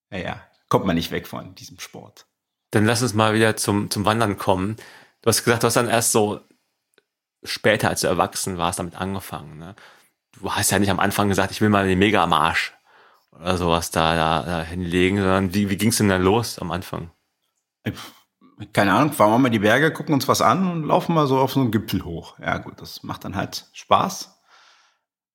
[0.09, 2.25] naja, kommt man nicht weg von diesem Sport.
[2.71, 4.75] Dann lass uns mal wieder zum zum Wandern kommen.
[5.21, 6.41] Du hast gesagt, du hast dann erst so
[7.43, 9.59] später, als du erwachsen warst, damit angefangen.
[9.59, 9.75] Ne?
[10.31, 12.74] Du hast ja nicht am Anfang gesagt, ich will mal den Mega am Arsch
[13.39, 16.71] oder sowas da, da, da hinlegen, sondern wie, wie ging es denn dann los am
[16.71, 17.11] Anfang?
[18.73, 21.37] Keine Ahnung, fahren wir mal die Berge, gucken uns was an und laufen mal so
[21.39, 22.39] auf so einen Gipfel hoch.
[22.39, 24.31] Ja gut, das macht dann halt Spaß.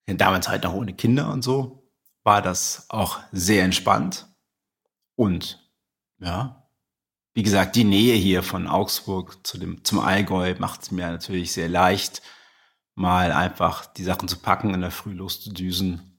[0.06, 1.88] Damals halt noch ohne Kinder und so
[2.24, 4.26] war das auch sehr entspannt.
[5.14, 5.70] Und
[6.18, 6.68] ja,
[7.34, 11.52] wie gesagt, die Nähe hier von Augsburg zu dem, zum Allgäu macht es mir natürlich
[11.52, 12.22] sehr leicht,
[12.94, 16.09] mal einfach die Sachen zu packen, in der Früh loszudüsen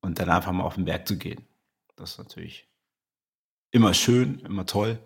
[0.00, 1.46] und dann einfach mal auf den Berg zu gehen.
[1.96, 2.68] Das ist natürlich
[3.70, 4.98] immer schön, immer toll.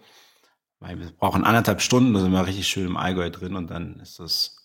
[0.81, 4.01] Weil wir brauchen anderthalb Stunden, da sind wir richtig schön im Allgäu drin und dann
[4.01, 4.57] ist das,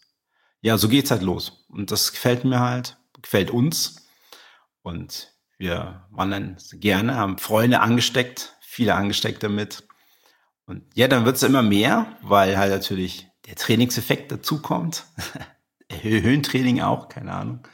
[0.62, 1.66] ja, so geht's halt los.
[1.70, 4.08] Und das gefällt mir halt, gefällt uns.
[4.82, 9.88] Und wir wandern gerne, haben Freunde angesteckt, viele angesteckt damit.
[10.66, 15.06] Und ja, dann wird's immer mehr, weil halt natürlich der Trainingseffekt dazukommt.
[15.92, 17.68] Höhentraining auch, keine Ahnung.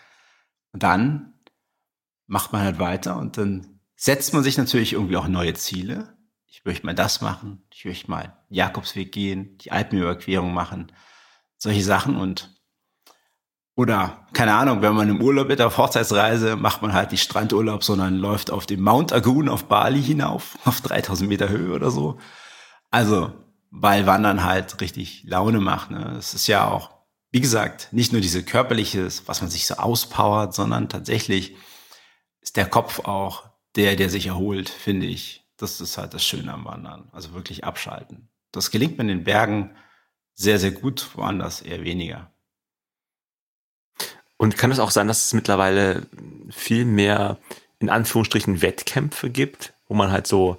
[0.71, 1.32] Und dann
[2.33, 6.17] macht man halt weiter und dann setzt man sich natürlich irgendwie auch neue Ziele.
[6.47, 10.91] Ich möchte mal das machen, ich möchte mal Jakobsweg gehen, die Alpenüberquerung machen,
[11.57, 12.49] solche Sachen und
[13.75, 17.83] oder, keine Ahnung, wenn man im Urlaub ist, auf Hochzeitsreise, macht man halt nicht Strandurlaub,
[17.83, 22.19] sondern läuft auf dem Mount Agun auf Bali hinauf, auf 3000 Meter Höhe oder so.
[22.91, 23.31] Also,
[23.71, 25.89] weil Wandern halt richtig Laune macht.
[25.89, 26.15] Ne?
[26.17, 26.91] Es ist ja auch,
[27.31, 31.55] wie gesagt, nicht nur diese körperliches, was man sich so auspowert, sondern tatsächlich
[32.43, 35.43] ist der Kopf auch der, der sich erholt, finde ich.
[35.57, 37.09] Das ist halt das Schöne am Wandern.
[37.11, 38.29] Also wirklich abschalten.
[38.51, 39.75] Das gelingt mir in den Bergen
[40.35, 42.31] sehr, sehr gut, woanders eher weniger.
[44.37, 46.05] Und kann es auch sein, dass es mittlerweile
[46.49, 47.37] viel mehr
[47.79, 50.57] in Anführungsstrichen Wettkämpfe gibt, wo man halt so,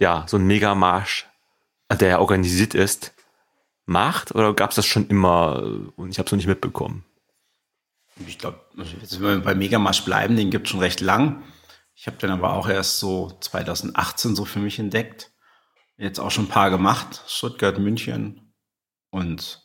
[0.00, 1.26] ja, so einen Megamarsch,
[1.90, 3.12] der organisiert ist,
[3.86, 4.34] macht?
[4.34, 5.62] Oder gab es das schon immer
[5.96, 7.04] und ich habe es noch nicht mitbekommen?
[8.26, 11.42] Ich glaube, wenn wir bei Megamarsch bleiben, den gibt es schon recht lang.
[11.94, 15.32] Ich habe den aber auch erst so 2018 so für mich entdeckt.
[15.96, 18.54] Jetzt auch schon ein paar gemacht, Stuttgart, München
[19.10, 19.62] und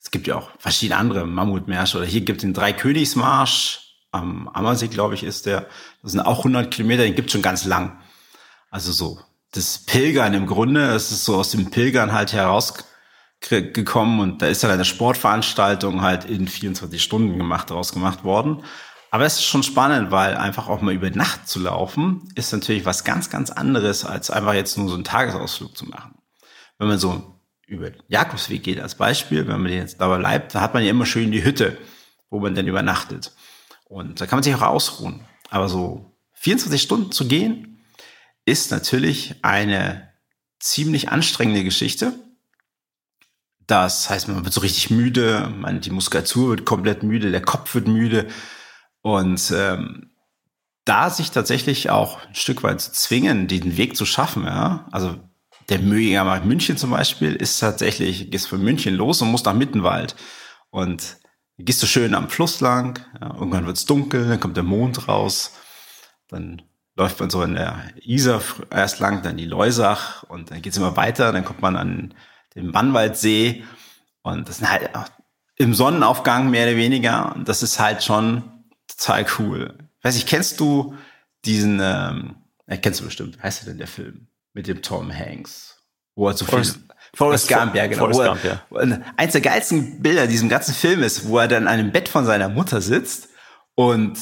[0.00, 4.88] es gibt ja auch verschiedene andere Mammutmärsche oder hier gibt es den Dreikönigsmarsch am Ammersee,
[4.88, 5.68] glaube ich, ist der.
[6.02, 8.00] Das sind auch 100 Kilometer, den gibt es schon ganz lang.
[8.70, 9.20] Also so
[9.52, 12.84] das Pilgern im Grunde, es ist so aus dem Pilgern halt heraus
[13.48, 18.64] gekommen und da ist dann eine Sportveranstaltung halt in 24 Stunden gemacht, daraus gemacht worden.
[19.10, 22.86] Aber es ist schon spannend, weil einfach auch mal über Nacht zu laufen, ist natürlich
[22.86, 26.14] was ganz, ganz anderes, als einfach jetzt nur so einen Tagesausflug zu machen.
[26.78, 30.60] Wenn man so über den Jakobsweg geht als Beispiel, wenn man jetzt dabei bleibt, da
[30.62, 31.76] hat man ja immer schön die Hütte,
[32.30, 33.32] wo man dann übernachtet.
[33.84, 35.26] Und da kann man sich auch ausruhen.
[35.50, 37.84] Aber so 24 Stunden zu gehen,
[38.44, 40.08] ist natürlich eine
[40.58, 42.14] ziemlich anstrengende Geschichte.
[43.66, 47.74] Das heißt, man wird so richtig müde, man, die Muskulatur wird komplett müde, der Kopf
[47.74, 48.26] wird müde.
[49.02, 50.10] Und ähm,
[50.84, 55.16] da sich tatsächlich auch ein Stück weit zu zwingen, den Weg zu schaffen, ja, also
[55.68, 60.16] der Mühiger München zum Beispiel ist tatsächlich, gehst von München los und musst nach Mittenwald.
[60.70, 61.18] Und
[61.56, 65.52] gehst du schön am Fluss lang, ja, irgendwann wird's dunkel, dann kommt der Mond raus,
[66.28, 66.62] dann
[66.96, 70.96] läuft man so in der Isar erst lang, dann die Leusach und dann geht's immer
[70.96, 72.14] weiter, dann kommt man an
[72.54, 73.64] dem Bannwaldsee.
[74.22, 74.90] Und das ist halt
[75.56, 77.34] im Sonnenaufgang mehr oder weniger.
[77.34, 78.42] Und das ist halt schon
[78.86, 79.78] total cool.
[80.02, 80.94] Weiß ich, kennst du
[81.44, 82.36] diesen, ähm,
[82.68, 84.28] ja, kennst du bestimmt, wie heißt der denn der Film?
[84.54, 85.78] Mit dem Tom Hanks.
[86.14, 86.62] wo er zu viel
[87.14, 88.10] Forrest Gump, ja, genau.
[88.10, 88.98] Forrest Gump, ja.
[89.16, 92.08] Eins der geilsten Bilder in diesem ganzen Film ist, wo er dann an dem Bett
[92.08, 93.28] von seiner Mutter sitzt
[93.74, 94.18] und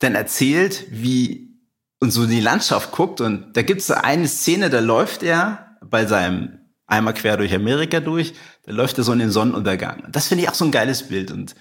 [0.00, 1.58] dann erzählt, wie
[2.00, 6.04] und so die Landschaft guckt und da gibt es eine Szene, da läuft er bei
[6.04, 10.04] seinem einmal quer durch Amerika durch, da läuft er so in den Sonnenuntergang.
[10.10, 11.30] Das finde ich auch so ein geiles Bild.
[11.30, 11.54] Und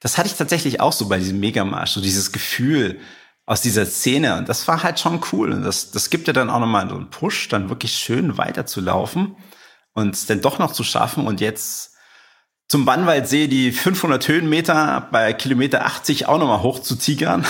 [0.00, 3.00] das hatte ich tatsächlich auch so bei diesem Megamarsch, so dieses Gefühl
[3.46, 4.36] aus dieser Szene.
[4.36, 5.52] Und das war halt schon cool.
[5.52, 9.36] Und das, das gibt ja dann auch nochmal so einen Push, dann wirklich schön weiterzulaufen
[9.92, 11.26] und es dann doch noch zu schaffen.
[11.26, 11.94] Und jetzt
[12.68, 17.46] zum Bannwaldsee die 500 Höhenmeter bei Kilometer 80 auch nochmal hoch zu tigern,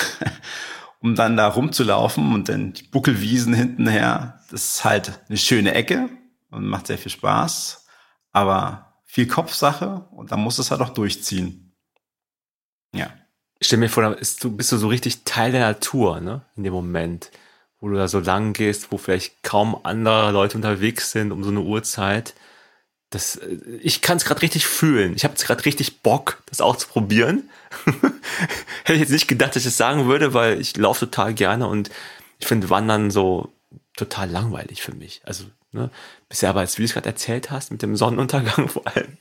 [1.01, 4.41] um dann da rumzulaufen und dann die Buckelwiesen hintenher.
[4.51, 6.11] Das ist halt eine schöne Ecke
[6.51, 7.87] und macht sehr viel Spaß,
[8.33, 11.75] aber viel Kopfsache und dann muss es halt auch durchziehen.
[12.93, 13.13] Ja.
[13.59, 16.45] Ich stell mir vor, bist du, bist du so richtig Teil der Natur, ne?
[16.57, 17.31] In dem Moment
[17.81, 21.51] wo du da so lang gehst, wo vielleicht kaum andere Leute unterwegs sind um so
[21.51, 22.35] eine Uhrzeit.
[23.11, 25.15] Das, äh, ich kann es gerade richtig fühlen.
[25.15, 27.51] Ich habe jetzt gerade richtig Bock, das auch zu probieren.
[28.85, 31.69] Hätte ich jetzt nicht gedacht, dass ich das sagen würde, weil ich laufe total gerne
[31.69, 31.91] und
[32.39, 33.53] ich finde Wandern so
[33.97, 35.23] total langweilig für mich.
[35.25, 35.45] Also
[35.77, 35.91] Ne?
[36.29, 39.17] Bisher aber, als du es gerade erzählt hast, mit dem Sonnenuntergang vor allem,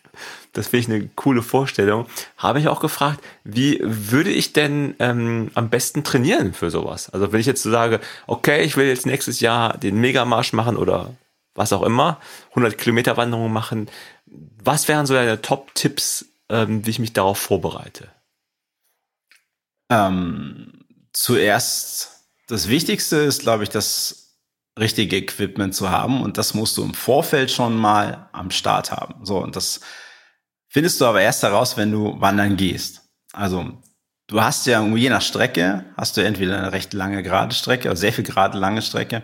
[0.54, 5.52] das finde ich eine coole Vorstellung, habe ich auch gefragt, wie würde ich denn ähm,
[5.54, 7.10] am besten trainieren für sowas?
[7.12, 10.78] Also wenn ich jetzt so sage, okay, ich will jetzt nächstes Jahr den Megamarsch machen
[10.78, 11.14] oder
[11.54, 13.88] was auch immer, 100 Kilometer Wanderung machen,
[14.26, 18.08] was wären so deine Top-Tipps, ähm, wie ich mich darauf vorbereite?
[19.90, 24.25] Ähm, zuerst, das Wichtigste ist, glaube ich, dass
[24.78, 26.22] richtige Equipment zu haben.
[26.22, 29.26] Und das musst du im Vorfeld schon mal am Start haben.
[29.26, 29.82] So, und das
[30.68, 33.02] findest du aber erst heraus, wenn du wandern gehst.
[33.34, 33.82] Also,
[34.28, 38.02] du hast ja je nach Strecke, hast du entweder eine recht lange gerade Strecke, also
[38.02, 39.24] sehr viel gerade lange Strecke.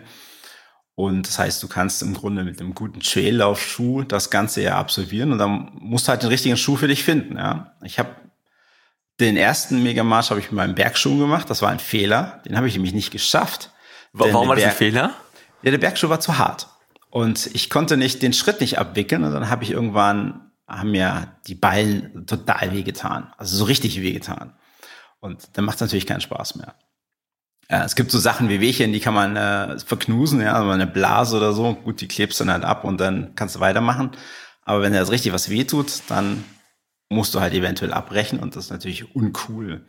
[0.94, 5.32] Und das heißt, du kannst im Grunde mit einem guten Traillaufschuh das Ganze ja absolvieren
[5.32, 7.36] und dann musst du halt den richtigen Schuh für dich finden.
[7.38, 8.10] Ja, ich habe
[9.20, 11.48] den ersten Megamarsch habe ich mit meinem Bergschuh gemacht.
[11.48, 12.42] Das war ein Fehler.
[12.44, 13.70] Den habe ich nämlich nicht geschafft.
[14.12, 15.14] Warum war das ein Fehler?
[15.62, 16.68] Ja, der Bergschuh war zu hart.
[17.10, 19.24] Und ich konnte nicht den Schritt nicht abwickeln.
[19.24, 23.32] Und dann habe ich irgendwann, haben mir die Ballen total wehgetan.
[23.36, 24.54] Also so richtig wehgetan.
[25.20, 26.74] Und dann macht es natürlich keinen Spaß mehr.
[27.70, 30.86] Ja, es gibt so Sachen wie Wehchen, die kann man äh, verknusen, ja, also eine
[30.86, 31.74] Blase oder so.
[31.74, 34.10] Gut, die klebst dann halt ab und dann kannst du weitermachen.
[34.62, 36.44] Aber wenn da jetzt richtig was wehtut, dann
[37.08, 39.86] musst du halt eventuell abbrechen und das ist natürlich uncool.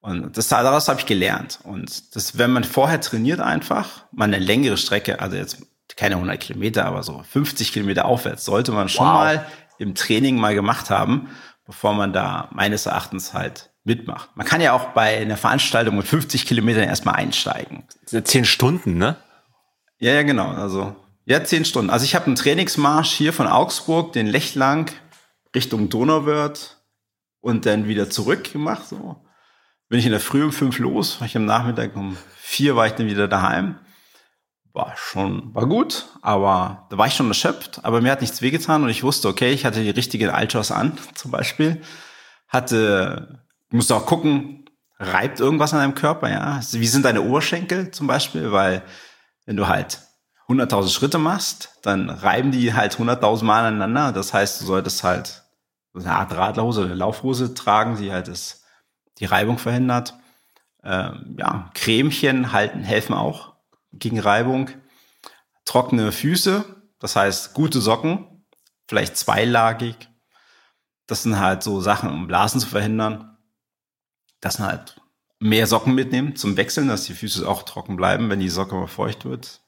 [0.00, 1.58] Und das, daraus habe ich gelernt.
[1.62, 5.58] Und das, wenn man vorher trainiert einfach, mal eine längere Strecke, also jetzt
[5.96, 9.14] keine 100 Kilometer, aber so 50 Kilometer aufwärts, sollte man schon wow.
[9.14, 9.46] mal
[9.78, 11.28] im Training mal gemacht haben,
[11.66, 14.30] bevor man da meines Erachtens halt mitmacht.
[14.34, 17.84] Man kann ja auch bei einer Veranstaltung mit 50 Kilometern erstmal einsteigen.
[18.04, 19.16] Zehn Stunden, ne?
[19.98, 20.48] Ja, ja, genau.
[20.48, 20.96] Also
[21.26, 21.90] ja, zehn Stunden.
[21.90, 24.90] Also ich habe einen Trainingsmarsch hier von Augsburg, den Lech lang
[25.54, 26.78] Richtung Donauwörth
[27.40, 28.88] und dann wieder zurück gemacht.
[28.88, 29.16] So
[29.90, 32.86] bin ich in der Früh um fünf los, war ich am Nachmittag um vier war
[32.86, 33.74] ich dann wieder daheim.
[34.72, 38.84] War schon, war gut, aber da war ich schon erschöpft, aber mir hat nichts wehgetan
[38.84, 41.82] und ich wusste, okay, ich hatte die richtigen Alters an, zum Beispiel.
[42.46, 44.64] Hatte, musste auch gucken,
[45.00, 46.60] reibt irgendwas an deinem Körper, ja.
[46.70, 48.52] Wie sind deine Oberschenkel zum Beispiel?
[48.52, 48.82] Weil,
[49.44, 49.98] wenn du halt
[50.48, 54.12] 100.000 Schritte machst, dann reiben die halt 100.000 Mal aneinander.
[54.12, 55.42] Das heißt, du solltest halt
[55.94, 58.59] eine Art Radlerhose oder Laufhose tragen, die halt das
[59.20, 60.14] die Reibung verhindert.
[60.82, 63.54] Ähm, ja, Cremchen halten, helfen auch
[63.92, 64.70] gegen Reibung.
[65.64, 66.64] Trockene Füße,
[66.98, 68.44] das heißt gute Socken,
[68.88, 69.94] vielleicht zweilagig.
[71.06, 73.36] Das sind halt so Sachen, um Blasen zu verhindern.
[74.40, 75.00] Das sind halt
[75.38, 78.86] mehr Socken mitnehmen zum Wechseln, dass die Füße auch trocken bleiben, wenn die Socke mal
[78.86, 79.60] feucht wird.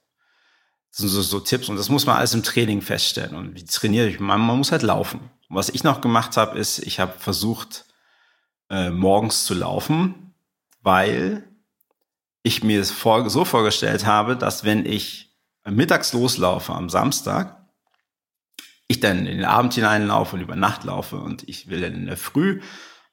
[0.91, 3.35] Das sind so, so Tipps und das muss man alles im Training feststellen.
[3.35, 4.21] Und wie trainiere ich?
[4.21, 5.31] Man, man muss halt laufen.
[5.49, 7.87] Und was ich noch gemacht habe, ist, ich habe versucht,
[8.73, 10.35] äh, morgens zu laufen,
[10.81, 11.45] weil
[12.43, 15.31] ich mir es vor, so vorgestellt habe, dass wenn ich
[15.65, 17.69] mittags loslaufe am Samstag,
[18.89, 22.07] ich dann in den Abend hineinlaufe und über Nacht laufe und ich will dann in
[22.07, 22.61] der Früh,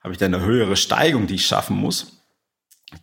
[0.02, 2.24] habe ich dann eine höhere Steigung, die ich schaffen muss,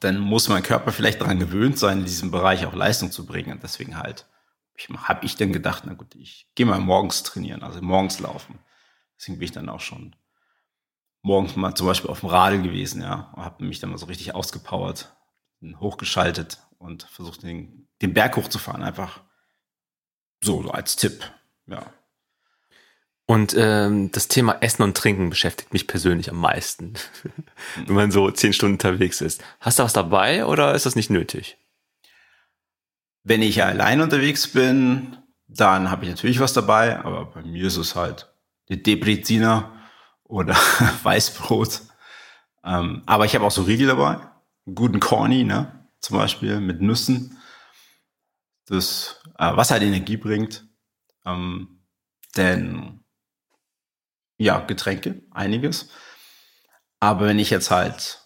[0.01, 3.53] dann muss mein Körper vielleicht daran gewöhnt sein, in diesem Bereich auch Leistung zu bringen.
[3.53, 4.27] Und deswegen halt
[4.97, 8.59] habe ich dann gedacht, na gut, ich gehe mal morgens trainieren, also morgens laufen.
[9.19, 10.17] Deswegen bin ich dann auch schon
[11.27, 14.35] morgens mal zum Beispiel auf dem Radl gewesen, ja, habe mich dann mal so richtig
[14.35, 15.13] ausgepowert,
[15.81, 19.23] hochgeschaltet und versucht, den, den Berg hochzufahren, einfach
[20.41, 21.29] so, so als Tipp,
[21.67, 21.93] ja.
[23.29, 26.95] Und ähm, das Thema Essen und Trinken beschäftigt mich persönlich am meisten,
[27.87, 29.43] wenn man so zehn Stunden unterwegs ist.
[29.59, 31.59] Hast du was dabei oder ist das nicht nötig?
[33.25, 35.17] Wenn ich allein unterwegs bin,
[35.49, 38.33] dann habe ich natürlich was dabei, aber bei mir ist es halt
[38.69, 39.76] die Debreziner
[40.29, 40.55] oder
[41.03, 41.83] Weißbrot.
[42.65, 44.19] Ähm, aber ich habe auch so Riegel dabei,
[44.67, 45.87] einen guten Corny, ne?
[46.01, 47.39] zum Beispiel mit Nüssen,
[48.67, 50.65] das, äh, was halt Energie bringt.
[51.25, 51.81] Ähm,
[52.37, 53.01] denn
[54.39, 55.89] ja, Getränke, einiges.
[57.01, 58.21] Aber wenn ich jetzt halt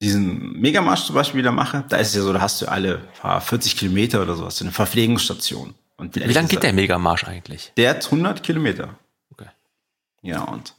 [0.00, 2.98] diesen Megamarsch zum Beispiel wieder mache, da ist es ja so, da hast du alle
[3.20, 5.74] paar 40 Kilometer oder so, hast du eine Verpflegungsstation.
[5.96, 7.72] Und Wie lange geht der Megamarsch eigentlich?
[7.76, 8.98] Der hat 100 Kilometer.
[9.30, 9.48] Okay.
[10.22, 10.74] Ja, und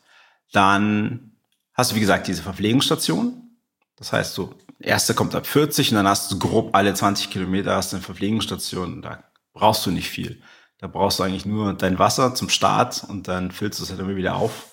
[0.53, 1.35] dann
[1.73, 3.57] hast du, wie gesagt, diese Verpflegungsstation.
[3.97, 7.75] Das heißt, so, erste kommt ab 40 und dann hast du grob alle 20 Kilometer
[7.75, 9.01] hast du eine Verpflegungsstation.
[9.01, 9.23] Da
[9.53, 10.41] brauchst du nicht viel.
[10.77, 13.99] Da brauchst du eigentlich nur dein Wasser zum Start und dann füllst du es halt
[13.99, 14.71] immer wieder auf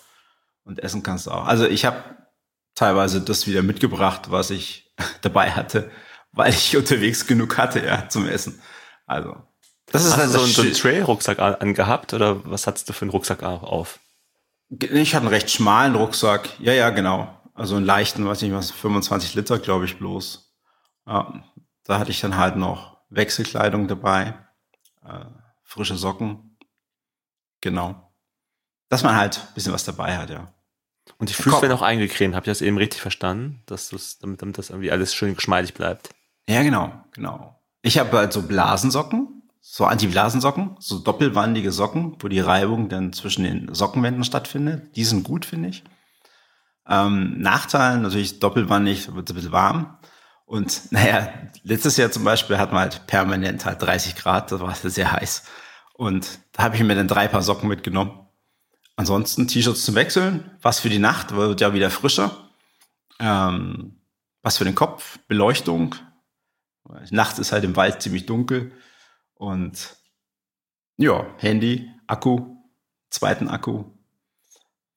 [0.64, 1.46] und essen kannst du auch.
[1.46, 2.02] Also ich habe
[2.74, 5.90] teilweise das wieder mitgebracht, was ich dabei hatte,
[6.32, 8.60] weil ich unterwegs genug hatte, ja, zum Essen.
[9.06, 9.36] Also,
[9.86, 13.10] das ist Hast du so, so einen Trail-Rucksack angehabt oder was hattest du für einen
[13.10, 13.98] Rucksack auf?
[14.70, 16.48] Ich hatte einen recht schmalen Rucksack.
[16.60, 17.36] Ja, ja, genau.
[17.54, 20.54] Also einen leichten, weiß nicht was, 25 Liter, glaube ich, bloß.
[21.06, 21.42] Ja,
[21.84, 24.34] da hatte ich dann halt noch Wechselkleidung dabei,
[25.04, 25.24] äh,
[25.64, 26.56] frische Socken.
[27.60, 28.12] Genau.
[28.88, 30.52] Dass man halt ein bisschen was dabei hat, ja.
[31.18, 32.34] Und die Füße werden auch eingecremt.
[32.34, 33.62] Habe ich das eben richtig verstanden?
[33.66, 33.90] Dass
[34.20, 36.10] damit, damit das irgendwie alles schön geschmeidig bleibt.
[36.48, 37.60] Ja, genau, genau.
[37.82, 43.44] Ich habe halt so Blasensocken, so Anti-Blasensocken, so doppelwandige Socken, wo die Reibung dann zwischen
[43.44, 44.96] den Sockenwänden stattfindet.
[44.96, 45.84] Die sind gut, finde ich.
[46.88, 49.98] Ähm, Nachteil natürlich doppelwandig, wird ein bisschen warm.
[50.46, 51.32] Und naja,
[51.62, 55.44] letztes Jahr zum Beispiel hat man halt permanent halt 30 Grad, das war sehr heiß.
[55.94, 58.20] Und da habe ich mir dann drei Paar Socken mitgenommen
[59.00, 62.50] Ansonsten T-Shirts zum Wechseln, was für die Nacht, wird ja wieder frischer.
[63.18, 63.98] Ähm,
[64.42, 65.94] was für den Kopf, Beleuchtung.
[67.08, 68.72] Nachts ist halt im Wald ziemlich dunkel.
[69.41, 69.97] Und
[70.99, 72.59] ja, Handy, Akku,
[73.09, 73.84] zweiten Akku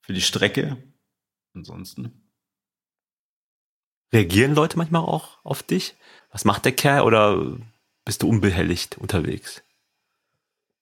[0.02, 0.76] für die Strecke.
[1.54, 2.30] Ansonsten.
[4.12, 5.94] Reagieren Leute manchmal auch auf dich?
[6.30, 7.56] Was macht der Kerl oder
[8.04, 9.62] bist du unbehelligt unterwegs?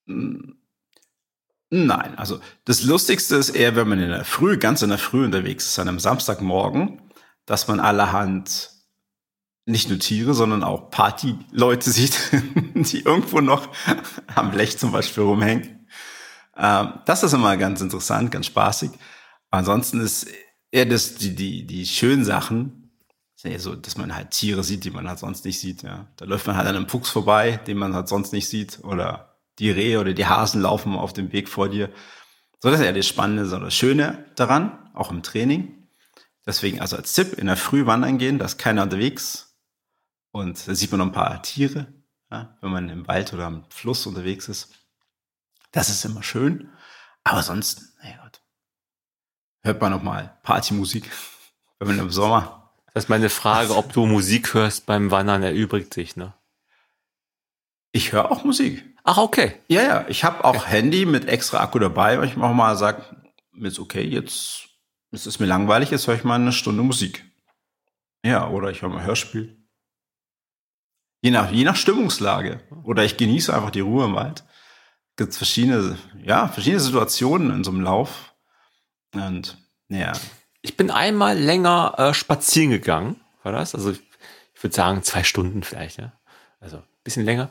[0.06, 0.58] Hm.
[1.70, 5.24] Nein, also das Lustigste ist eher, wenn man in der Früh, ganz in der Früh
[5.24, 7.00] unterwegs ist, an einem Samstagmorgen,
[7.46, 8.71] dass man allerhand
[9.64, 12.18] nicht nur Tiere, sondern auch Partyleute sieht,
[12.74, 13.68] die irgendwo noch
[14.34, 15.86] am Blech zum Beispiel rumhängen.
[16.56, 18.90] Ähm, das ist immer ganz interessant, ganz spaßig.
[19.50, 20.26] Ansonsten ist
[20.70, 22.82] eher das, die, die, die schönen Sachen,
[23.44, 25.82] ja so, dass man halt Tiere sieht, die man halt sonst nicht sieht.
[25.82, 26.06] Ja.
[26.16, 29.36] Da läuft man halt an einem Fuchs vorbei, den man halt sonst nicht sieht, oder
[29.58, 31.90] die Rehe oder die Hasen laufen auf dem Weg vor dir.
[32.60, 35.88] So, das ist ja das Spannende, so das Schöne daran, auch im Training.
[36.46, 39.51] Deswegen also als Tipp, in der Früh wandern gehen, da ist keiner unterwegs.
[40.32, 41.92] Und da sieht man noch ein paar Tiere,
[42.30, 44.74] ja, wenn man im Wald oder am Fluss unterwegs ist.
[45.70, 46.70] Das ist immer schön.
[47.22, 48.42] Aber sonst, naja Gott,
[49.62, 51.10] hört man noch mal Partymusik,
[51.78, 52.72] wenn man im Sommer.
[52.94, 56.34] Das ist meine Frage, ob du Musik hörst beim Wandern, erübrigt sich, ne?
[57.92, 58.84] Ich höre auch Musik.
[59.04, 59.60] Ach, okay.
[59.68, 60.08] Ja, ja.
[60.08, 60.70] Ich habe auch okay.
[60.70, 63.04] Handy mit extra Akku dabei, weil ich auch mal sage,
[63.60, 64.68] ist okay, jetzt
[65.10, 67.24] ist es mir langweilig, jetzt höre ich mal eine Stunde Musik.
[68.24, 69.61] Ja, oder ich höre mal Hörspiel.
[71.22, 72.60] Je nach, je nach Stimmungslage.
[72.82, 74.44] Oder ich genieße einfach die Ruhe im Wald.
[75.16, 78.34] Gibt verschiedene, ja, verschiedene Situationen in so einem Lauf.
[79.14, 79.56] Und,
[79.88, 80.12] ja.
[80.62, 83.74] Ich bin einmal länger äh, spazieren gegangen, war das?
[83.74, 84.00] Also, ich,
[84.54, 86.12] ich würde sagen, zwei Stunden vielleicht, ja.
[86.60, 87.50] Also, ein bisschen länger.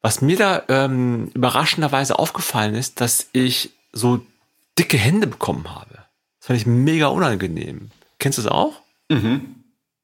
[0.00, 4.24] Was mir da ähm, überraschenderweise aufgefallen ist, dass ich so
[4.78, 5.94] dicke Hände bekommen habe.
[6.38, 7.90] Das fand ich mega unangenehm.
[8.18, 8.80] Kennst du das auch?
[9.08, 9.56] Mhm.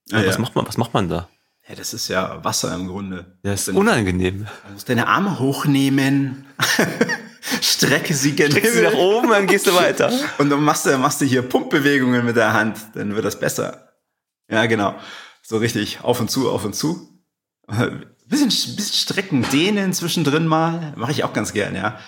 [0.08, 0.40] Ja, was, ja.
[0.40, 1.28] macht man, was macht man da?
[1.68, 3.38] Ja, das ist ja Wasser im Grunde.
[3.42, 4.46] Das ist unangenehm.
[4.66, 6.46] Du musst deine Arme hochnehmen,
[7.60, 8.52] strecke sie gerne.
[8.52, 10.12] Strecke sie nach oben, dann gehst du weiter.
[10.38, 13.88] Und dann machst du, machst du hier Pumpbewegungen mit der Hand, dann wird das besser.
[14.48, 14.94] Ja, genau.
[15.42, 17.20] So richtig auf und zu, auf und zu
[18.26, 20.92] bisschen, bisschen strecken, dehnen zwischendrin mal.
[20.96, 21.98] Mache ich auch ganz gern, ja.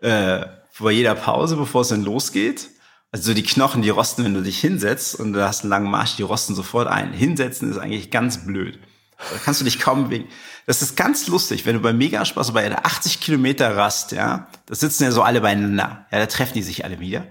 [0.00, 2.68] Äh, vor jeder Pause, bevor es dann losgeht.
[3.10, 5.90] Also so die Knochen, die rosten, wenn du dich hinsetzt und du hast einen langen
[5.90, 7.14] Marsch, die rosten sofort ein.
[7.14, 8.78] Hinsetzen ist eigentlich ganz blöd.
[9.18, 10.28] Da kannst du dich kaum bewegen.
[10.66, 14.74] Das ist ganz lustig, wenn du beim Megaspaß bei der 80 Kilometer Rast, ja, da
[14.74, 16.06] sitzen ja so alle beieinander.
[16.12, 17.26] Ja, da treffen die sich alle wieder.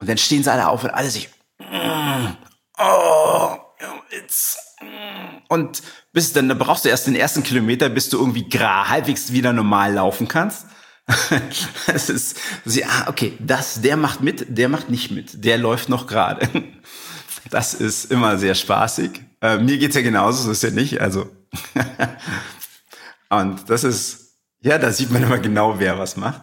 [0.00, 2.26] Und dann stehen sie alle auf und alle sich, mm,
[2.78, 3.56] oh,
[4.10, 5.42] it's, mm.
[5.48, 9.32] und bis dann da brauchst du erst den ersten Kilometer, bis du irgendwie gra halbwegs
[9.32, 10.66] wieder normal laufen kannst.
[11.86, 15.88] das ist, sie, ah, okay, das, der macht mit, der macht nicht mit, der läuft
[15.88, 16.48] noch gerade.
[17.50, 19.20] Das ist immer sehr spaßig.
[19.44, 21.28] Äh, mir geht's ja genauso, so ist ja nicht, also.
[23.28, 26.40] Und das ist, Ja, da sieht man immer genau, wer was macht.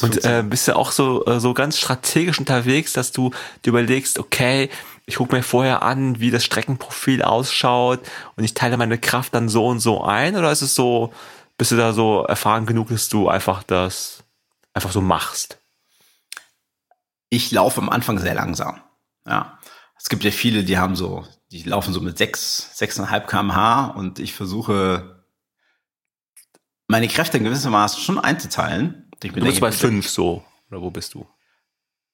[0.00, 3.32] Und äh, bist du auch so, äh, so ganz strategisch unterwegs, dass du
[3.64, 4.70] dir überlegst, okay,
[5.06, 8.00] ich gucke mir vorher an, wie das Streckenprofil ausschaut
[8.36, 10.36] und ich teile meine Kraft dann so und so ein?
[10.36, 11.12] Oder ist es so,
[11.58, 14.22] bist du da so erfahren genug, dass du einfach das
[14.74, 15.58] einfach so machst?
[17.30, 18.80] Ich laufe am Anfang sehr langsam.
[19.26, 19.58] Ja.
[20.04, 24.18] Es gibt ja viele, die haben so, die laufen so mit sechs, sechseinhalb kmh und
[24.18, 25.24] ich versuche
[26.88, 29.10] meine Kräfte in gewissermaßen schon einzuteilen.
[29.22, 31.26] Ich bin du bist bei fünf so, oder wo bist du?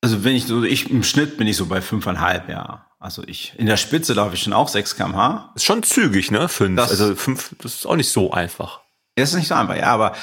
[0.03, 2.86] Also wenn ich so, ich im Schnitt bin ich so bei fünfeinhalb, ja.
[3.01, 5.53] Also ich in der Spitze laufe ich schon auch 6 km/h.
[5.57, 6.49] Ist schon zügig, ne?
[6.49, 6.76] Fünf.
[6.76, 8.82] Das, also fünf, das ist auch nicht so einfach.
[9.16, 10.14] Das ist nicht so einfach, ja, aber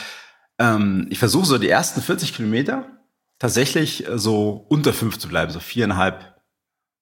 [0.58, 2.86] ähm, ich versuche so die ersten 40 Kilometer
[3.40, 6.37] tatsächlich äh, so unter fünf zu bleiben, so viereinhalb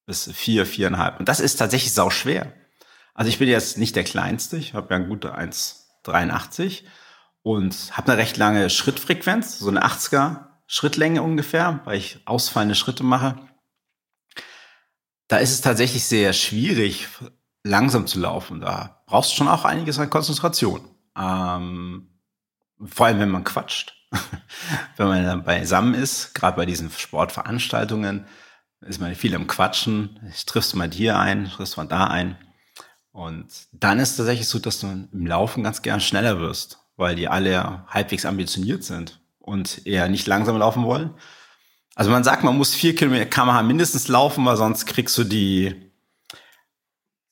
[0.06, 1.20] bis vier, viereinhalb.
[1.20, 2.54] Und das ist tatsächlich sau schwer.
[3.14, 6.84] Also ich bin jetzt nicht der Kleinste, ich habe ja eine gute 1,83
[7.44, 13.04] und habe eine recht lange Schrittfrequenz, so eine 80er Schrittlänge ungefähr, weil ich ausfallende Schritte
[13.04, 13.36] mache.
[15.28, 17.08] Da ist es tatsächlich sehr schwierig,
[17.64, 18.62] langsam zu laufen.
[18.62, 20.82] Da brauchst du schon auch einiges an Konzentration.
[21.18, 22.10] Ähm,
[22.84, 23.96] vor allem, wenn man quatscht.
[24.98, 28.28] wenn man dann beisammen ist, gerade bei diesen Sportveranstaltungen,
[28.86, 30.20] ist man viel am Quatschen.
[30.30, 32.38] Ich triffst mal hier ein, triffst mal da ein.
[33.12, 37.28] Und dann ist tatsächlich so, dass du im Laufen ganz gern schneller wirst, weil die
[37.28, 41.14] alle halbwegs ambitioniert sind und eher nicht langsam laufen wollen.
[41.96, 45.92] Also man sagt, man muss vier Kilometer kmh mindestens laufen, weil sonst kriegst du die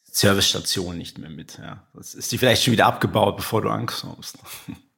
[0.05, 1.57] Servicestation nicht mehr mit.
[1.57, 1.85] Ja.
[1.93, 4.37] Das ist die vielleicht schon wieder abgebaut, bevor du ankommst.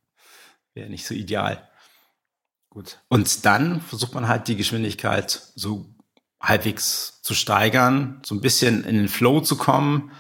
[0.75, 1.67] Wäre nicht so ideal.
[2.69, 2.99] Gut.
[3.07, 5.94] Und dann versucht man halt die Geschwindigkeit so
[6.45, 10.11] halbwegs zu steigern, so ein bisschen in den Flow zu kommen.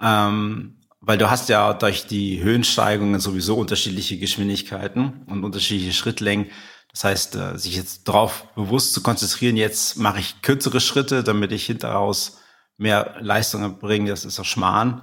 [0.00, 6.50] Ähm, weil du hast ja durch die Höhensteigungen sowieso unterschiedliche Geschwindigkeiten und unterschiedliche Schrittlängen.
[6.92, 11.52] Das heißt, äh, sich jetzt darauf bewusst zu konzentrieren, jetzt mache ich kürzere Schritte, damit
[11.52, 12.38] ich hinteraus
[12.76, 15.02] mehr Leistung erbringe, das ist doch Schmarrn.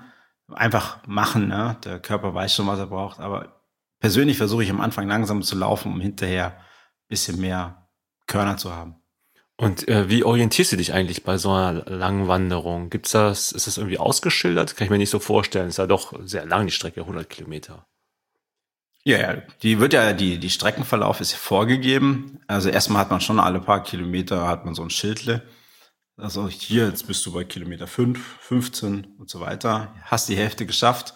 [0.51, 1.77] Einfach machen, ne?
[1.83, 3.19] Der Körper weiß schon, was er braucht.
[3.19, 3.61] Aber
[3.99, 7.87] persönlich versuche ich am Anfang langsam zu laufen, um hinterher ein bisschen mehr
[8.27, 9.00] Körner zu haben.
[9.61, 12.89] Und äh, wie orientierst du dich eigentlich bei so einer langen Wanderung?
[12.89, 14.75] Gibt's das, ist das irgendwie ausgeschildert?
[14.75, 15.69] Kann ich mir nicht so vorstellen.
[15.69, 17.85] Ist ja doch sehr lang, die Strecke, 100 Kilometer.
[19.03, 22.39] Ja, ja, die wird ja, die, die Streckenverlauf ist vorgegeben.
[22.47, 25.43] Also erstmal hat man schon alle paar Kilometer hat man so ein Schildle.
[26.17, 29.93] Also hier, jetzt bist du bei Kilometer 5, 15 und so weiter.
[30.05, 31.13] Hast die Hälfte geschafft.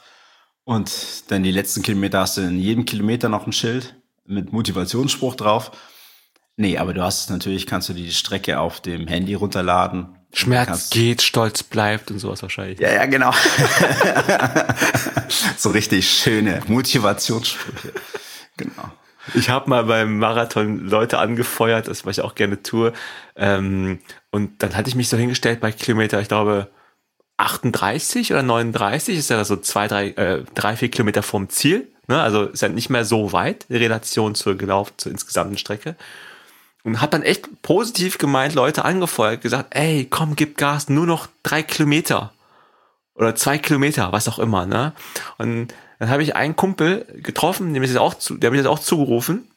[0.65, 5.33] Und dann die letzten Kilometer hast du in jedem Kilometer noch ein Schild mit Motivationsspruch
[5.33, 5.71] drauf.
[6.57, 10.17] Nee, aber du hast natürlich, kannst du die Strecke auf dem Handy runterladen.
[10.31, 12.79] Schmerz geht, Stolz bleibt und sowas wahrscheinlich.
[12.79, 13.31] Ja, ja, genau.
[15.57, 17.93] so richtig schöne Motivationssprüche.
[18.57, 18.91] Genau.
[19.33, 22.93] Ich habe mal beim Marathon Leute angefeuert, das was ich auch gerne tue.
[23.35, 23.99] Ähm,
[24.31, 26.69] und dann hatte ich mich so hingestellt bei Kilometer, ich glaube
[27.37, 31.87] 38 oder 39, ist ja so zwei, drei, äh, drei, vier Kilometer vom Ziel.
[32.07, 32.21] Ne?
[32.21, 35.95] Also ist ja nicht mehr so weit in Relation zur gelaufen, zur insgesamten Strecke
[36.85, 41.27] und hat dann echt positiv gemeint Leute angefeuert, gesagt, ey, komm, gib Gas, nur noch
[41.41, 42.31] drei Kilometer
[43.15, 44.93] oder zwei Kilometer, was auch immer, ne?
[45.39, 48.67] Und dann habe ich einen Kumpel getroffen, dem ist jetzt auch zu, der mir jetzt
[48.67, 49.49] auch zugerufen.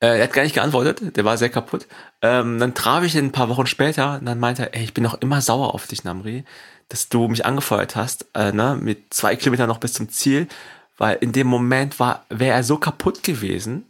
[0.00, 1.86] Äh, er hat gar nicht geantwortet, der war sehr kaputt.
[2.22, 4.94] Ähm, dann traf ich ihn ein paar Wochen später und dann meinte er, ey, ich
[4.94, 6.44] bin noch immer sauer auf dich, Namri,
[6.88, 10.48] dass du mich angefeuert hast, äh, ne, mit zwei Kilometern noch bis zum Ziel,
[10.96, 13.87] weil in dem Moment war, wäre er so kaputt gewesen,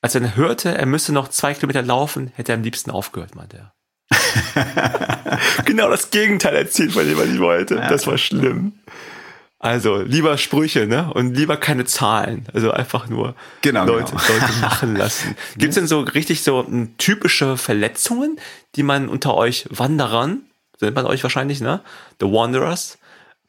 [0.00, 3.58] als er hörte, er müsse noch zwei Kilometer laufen, hätte er am liebsten aufgehört, meinte
[3.58, 3.74] er.
[5.64, 7.76] genau das Gegenteil erzielt von dem, was ich wollte.
[7.76, 8.72] Ja, das war schlimm.
[9.58, 11.12] Also lieber Sprüche, ne?
[11.12, 12.46] Und lieber keine Zahlen.
[12.54, 14.22] Also einfach nur genau, Leute, genau.
[14.26, 15.36] Leute machen lassen.
[15.56, 18.40] Gibt's denn so richtig so typische Verletzungen,
[18.74, 20.42] die man unter euch Wanderern,
[20.80, 21.82] nennt man euch wahrscheinlich, ne?
[22.20, 22.98] The Wanderers,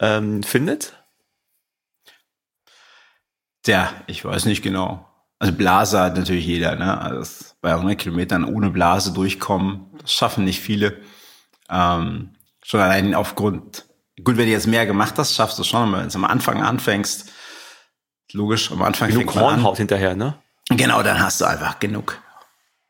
[0.00, 0.92] ähm, findet?
[3.62, 5.08] Tja, ich weiß nicht genau.
[5.42, 7.00] Also Blase hat natürlich jeder, ne?
[7.00, 11.00] Also bei 100 Kilometern ohne Blase durchkommen, das schaffen nicht viele.
[11.68, 13.86] Ähm, schon allein aufgrund,
[14.22, 17.32] gut, wenn du jetzt mehr gemacht hast, schaffst du schon, wenn du am Anfang anfängst,
[18.30, 20.38] logisch, am Anfang genug Hornhaut hinterher, ne?
[20.68, 22.18] Genau, dann hast du einfach genug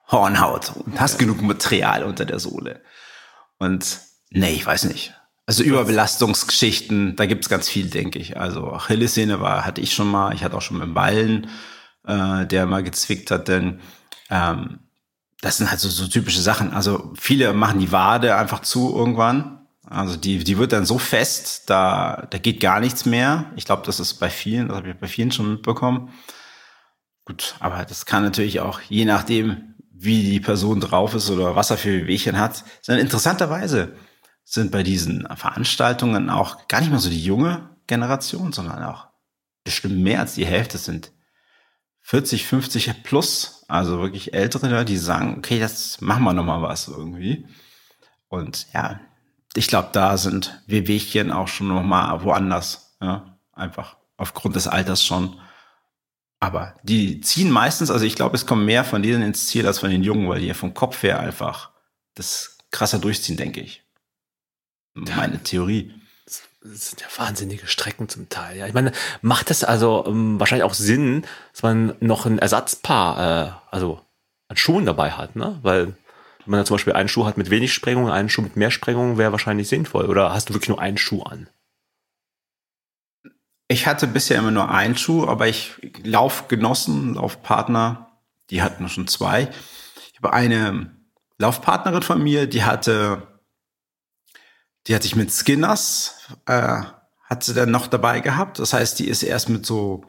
[0.09, 1.21] Hornhaut und hast ja.
[1.21, 2.83] genug Material unter der Sohle.
[3.61, 3.99] Und
[4.29, 5.15] nee, ich weiß nicht.
[5.47, 8.37] Also Überbelastungsgeschichten, da gibt's ganz viel, denke ich.
[8.37, 11.49] Also Achillessehne war, hatte ich schon mal, ich hatte auch schon mit dem Ballen
[12.07, 13.81] äh, der mal gezwickt hat, denn
[14.31, 14.81] ähm,
[15.41, 16.73] das sind halt so, so typische Sachen.
[16.73, 19.67] Also viele machen die Wade einfach zu irgendwann.
[19.85, 23.51] Also die, die wird dann so fest, da, da geht gar nichts mehr.
[23.57, 26.11] Ich glaube, das ist bei vielen, das habe ich bei vielen schon mitbekommen.
[27.25, 31.71] Gut, aber das kann natürlich auch, je nachdem, wie die Person drauf ist oder was
[31.71, 33.97] er für Wehchen hat, sind interessanterweise
[34.45, 39.09] sind bei diesen Veranstaltungen auch gar nicht mehr so die junge Generation, sondern auch
[39.65, 41.13] bestimmt mehr als die Hälfte sind
[42.03, 47.47] 40, 50 plus, also wirklich ältere, die sagen, okay, das machen wir nochmal was irgendwie.
[48.29, 49.01] Und ja,
[49.55, 55.39] ich glaube, da sind Wehwehchen auch schon nochmal woanders, ja, einfach aufgrund des Alters schon.
[56.41, 59.79] Aber die ziehen meistens, also ich glaube, es kommen mehr von denen ins Ziel als
[59.79, 61.71] von den Jungen, weil die ja vom Kopf her einfach
[62.15, 63.85] das krasser durchziehen, denke ich.
[64.95, 65.95] Meine Theorie.
[66.65, 68.57] Das sind ja wahnsinnige Strecken zum Teil.
[68.57, 73.19] Ja, ich meine, macht das also ähm, wahrscheinlich auch Sinn, dass man noch ein Ersatzpaar,
[73.47, 74.01] äh, also
[74.49, 75.59] an Schuhen dabei hat, ne?
[75.63, 75.87] Weil
[76.45, 78.71] wenn man da zum Beispiel einen Schuh hat mit wenig Sprengung, einen Schuh mit mehr
[78.71, 80.07] Sprengung, wäre wahrscheinlich sinnvoll.
[80.07, 81.49] Oder hast du wirklich nur einen Schuh an?
[83.69, 89.49] Ich hatte bisher immer nur einen Schuh, aber ich Laufgenossen, Laufpartner, die hatten schon zwei.
[90.13, 90.91] Ich habe eine
[91.39, 93.27] Laufpartnerin von mir, die hatte,
[94.87, 96.17] die hatte ich mit Skinners,
[96.47, 96.83] äh,
[97.25, 98.59] hat sie dann noch dabei gehabt.
[98.59, 100.05] Das heißt, die ist erst mit so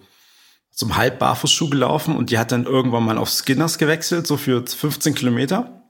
[0.71, 5.13] zum Halbbarfußschuh gelaufen und die hat dann irgendwann mal auf Skinners gewechselt, so für 15
[5.13, 5.83] Kilometer.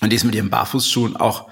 [0.00, 1.48] Und die ist mit ihren Barfußschuhen auch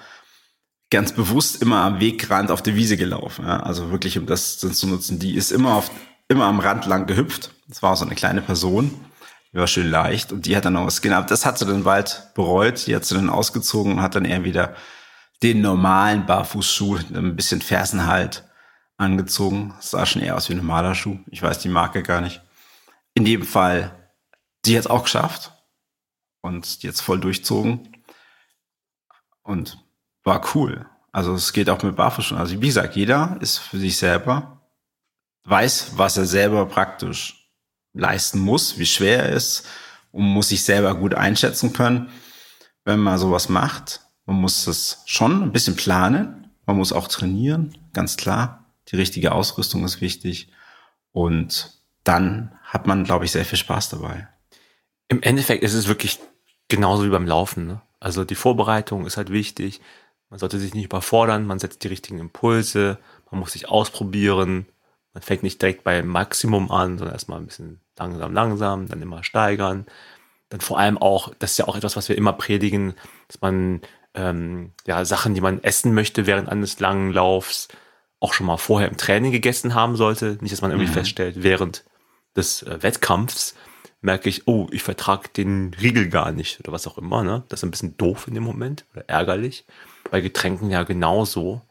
[0.91, 3.47] ganz bewusst immer am Wegrand auf der Wiese gelaufen.
[3.47, 3.61] Ja?
[3.61, 5.19] Also wirklich, um das zu nutzen.
[5.19, 5.91] Die ist immer auf,
[6.29, 7.53] immer am Rand lang gehüpft.
[7.69, 8.91] Das war so eine kleine Person.
[9.53, 11.23] Die war schön leicht und die hat dann was genau.
[11.23, 12.87] Das hat sie dann bald bereut.
[12.87, 14.75] Die hat sie dann ausgezogen und hat dann eher wieder
[15.43, 18.45] den normalen Barfußschuh, ein bisschen Fersenhalt
[18.97, 19.75] angezogen.
[19.77, 21.19] Das sah schon eher aus wie ein normaler Schuh.
[21.27, 22.43] Ich weiß die Marke gar nicht.
[23.15, 24.11] In dem Fall,
[24.65, 25.53] die hat es auch geschafft
[26.41, 27.89] und jetzt voll durchzogen.
[29.43, 29.79] Und
[30.23, 30.87] war cool.
[31.11, 32.41] Also es geht auch mit Barfußschuhen.
[32.41, 34.63] Also wie gesagt, jeder ist für sich selber,
[35.45, 37.51] weiß, was er selber praktisch
[37.93, 39.67] leisten muss, wie schwer er ist
[40.13, 42.11] und muss sich selber gut einschätzen können,
[42.85, 44.01] wenn man sowas macht.
[44.33, 46.51] Man muss das schon ein bisschen planen.
[46.65, 48.65] Man muss auch trainieren, ganz klar.
[48.89, 50.51] Die richtige Ausrüstung ist wichtig.
[51.13, 54.27] Und dann hat man, glaube ich, sehr viel Spaß dabei.
[55.09, 56.19] Im Endeffekt ist es wirklich
[56.69, 57.67] genauso wie beim Laufen.
[57.67, 57.83] Ne?
[58.01, 59.83] Also die Vorbereitung ist halt wichtig.
[60.31, 62.99] Man sollte sich nicht überfordern, man setzt die richtigen Impulse,
[63.31, 64.65] man muss sich ausprobieren.
[65.13, 69.25] Man fängt nicht direkt beim Maximum an, sondern erstmal ein bisschen langsam, langsam, dann immer
[69.25, 69.85] steigern.
[70.49, 72.95] Dann vor allem auch, das ist ja auch etwas, was wir immer predigen,
[73.29, 73.83] dass man
[74.15, 77.69] ähm, ja Sachen, die man essen möchte während eines langen Laufs,
[78.21, 80.39] auch schon mal vorher im Training gegessen haben sollte.
[80.41, 80.95] Nicht, dass man irgendwie mhm.
[80.95, 81.85] feststellt, während
[82.37, 83.55] des äh, Wettkampfs
[84.01, 87.23] merke ich, oh, ich vertrage den Riegel gar nicht oder was auch immer.
[87.23, 87.45] Ne?
[87.49, 89.65] Das ist ein bisschen doof in dem Moment oder ärgerlich
[90.11, 91.63] bei Getränken ja genauso.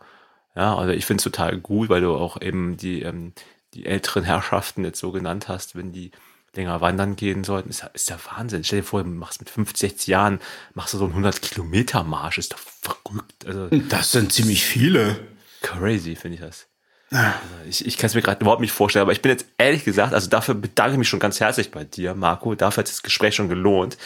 [0.56, 3.34] Ja, also ich finde es total gut, weil du auch eben die, ähm,
[3.74, 6.12] die älteren Herrschaften jetzt so genannt hast, wenn die
[6.56, 8.64] länger wandern gehen sollten, ist ja, ist ja Wahnsinn.
[8.64, 10.40] Stell dir vor, du machst mit 50, 60 Jahren,
[10.74, 13.46] machst du so einen 100 Kilometer Marsch, ist doch verrückt.
[13.46, 15.20] Also, das sind ziemlich viele.
[15.62, 16.68] Crazy, finde ich das.
[17.12, 17.30] Also
[17.68, 20.14] ich ich kann es mir gerade überhaupt nicht vorstellen, aber ich bin jetzt ehrlich gesagt,
[20.14, 22.56] also dafür bedanke ich mich schon ganz herzlich bei dir, Marco.
[22.56, 23.98] Dafür hat das Gespräch schon gelohnt,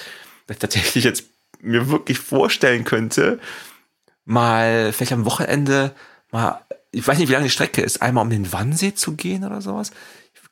[0.47, 1.25] dass ich tatsächlich jetzt
[1.61, 3.39] mir wirklich vorstellen könnte,
[4.25, 5.93] mal vielleicht am Wochenende
[6.31, 9.43] mal, ich weiß nicht, wie lange die Strecke ist, einmal um den Wannsee zu gehen
[9.43, 9.91] oder sowas.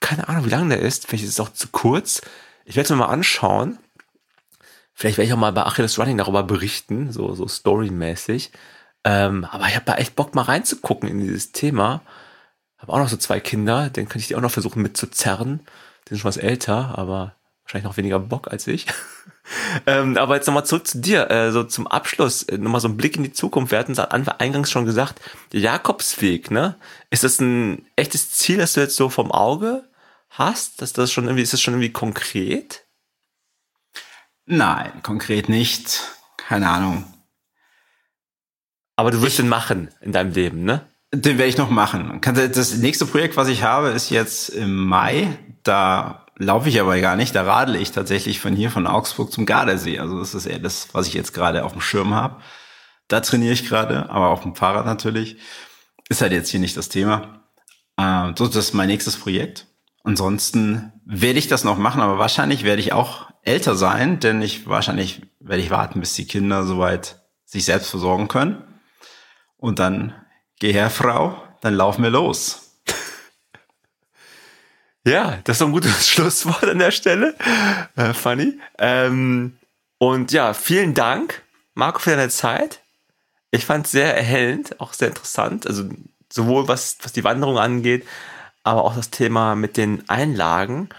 [0.04, 1.08] Keine Ahnung, wie lange der ist.
[1.08, 2.22] Vielleicht ist es auch zu kurz.
[2.66, 3.80] Ich werde es mir mal anschauen.
[4.94, 8.52] Vielleicht werde ich auch mal bei Achilles Running darüber berichten, so, so storymäßig.
[9.06, 12.02] Ähm, aber ich habe da echt Bock mal reinzugucken in dieses Thema.
[12.80, 15.62] Habe auch noch so zwei Kinder, den könnte ich die auch noch versuchen mitzuzerren.
[16.06, 18.88] Die sind schon was älter, aber wahrscheinlich noch weniger Bock als ich.
[19.86, 22.98] ähm, aber jetzt nochmal zurück zu dir, äh, so zum Abschluss, äh, nochmal so ein
[22.98, 23.72] Blick in die Zukunft.
[23.72, 25.22] Wir hatten es eingangs schon gesagt,
[25.54, 26.76] Jakobsweg, ne?
[27.10, 29.86] Ist das ein echtes Ziel, das du jetzt so vom Auge
[30.34, 30.82] hast?
[30.82, 32.86] Dass das schon irgendwie, ist das schon irgendwie konkret?
[34.46, 36.02] Nein, konkret nicht.
[36.38, 37.06] Keine Ahnung.
[38.96, 40.88] Aber du wirst ich, den machen in deinem Leben, ne?
[41.14, 42.20] Den werde ich noch machen.
[42.22, 45.38] Das nächste Projekt, was ich habe, ist jetzt im Mai.
[45.64, 47.36] Da laufe ich aber gar nicht.
[47.36, 50.00] Da radle ich tatsächlich von hier, von Augsburg zum Gardasee.
[50.00, 52.42] Also das ist eher das, was ich jetzt gerade auf dem Schirm habe.
[53.08, 55.38] Da trainiere ich gerade, aber auf dem Fahrrad natürlich.
[56.10, 57.44] Ist halt jetzt hier nicht das Thema.
[57.98, 59.68] Äh, so, das ist mein nächstes Projekt.
[60.04, 64.68] Ansonsten werde ich das noch machen, aber wahrscheinlich werde ich auch älter sein, denn ich
[64.68, 68.64] wahrscheinlich werde ich warten, bis die Kinder soweit sich selbst versorgen können.
[69.58, 70.14] Und dann
[70.60, 72.60] geh her, Frau, dann laufen wir los.
[75.06, 77.36] Ja, das ist ein gutes Schlusswort an der Stelle.
[77.98, 78.58] Äh, funny.
[78.78, 79.58] Ähm,
[79.98, 81.42] und ja, vielen Dank,
[81.74, 82.80] Marco, für deine Zeit.
[83.52, 85.68] Ich fand es sehr erhellend, auch sehr interessant.
[85.68, 85.90] Also
[86.32, 88.08] sowohl was, was die Wanderung angeht,
[88.64, 90.90] aber auch das Thema mit den Einlagen.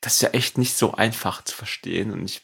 [0.00, 2.12] Das ist ja echt nicht so einfach zu verstehen.
[2.12, 2.42] Und ich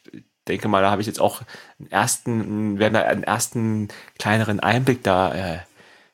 [0.48, 1.42] denke mal, da habe ich jetzt auch
[1.78, 3.88] einen ersten, wir haben da einen ersten
[4.18, 5.58] kleineren Einblick da äh,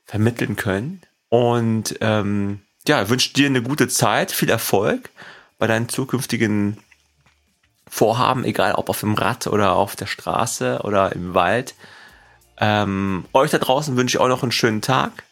[0.04, 1.02] vermitteln können.
[1.28, 5.10] Und ähm, ja, wünsche dir eine gute Zeit, viel Erfolg
[5.58, 6.78] bei deinen zukünftigen
[7.88, 11.74] Vorhaben, egal ob auf dem Rad oder auf der Straße oder im Wald.
[12.58, 15.24] Ähm, euch da draußen wünsche ich auch noch einen schönen Tag.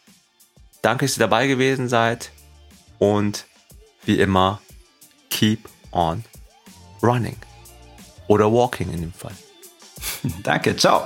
[0.81, 2.31] Danke, dass ihr dabei gewesen seid.
[3.01, 3.47] Und
[4.05, 4.61] wie immer,
[5.31, 6.23] keep on
[7.01, 7.35] running.
[8.27, 9.33] Oder walking in dem Fall.
[10.43, 11.01] Danke, ciao.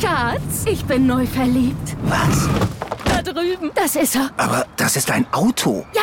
[0.00, 1.96] Schatz, ich bin neu verliebt.
[2.02, 2.48] Was?
[3.04, 3.70] Da drüben.
[3.76, 4.32] Das ist er.
[4.36, 5.86] Aber das ist ein Auto.
[5.94, 6.02] Ja,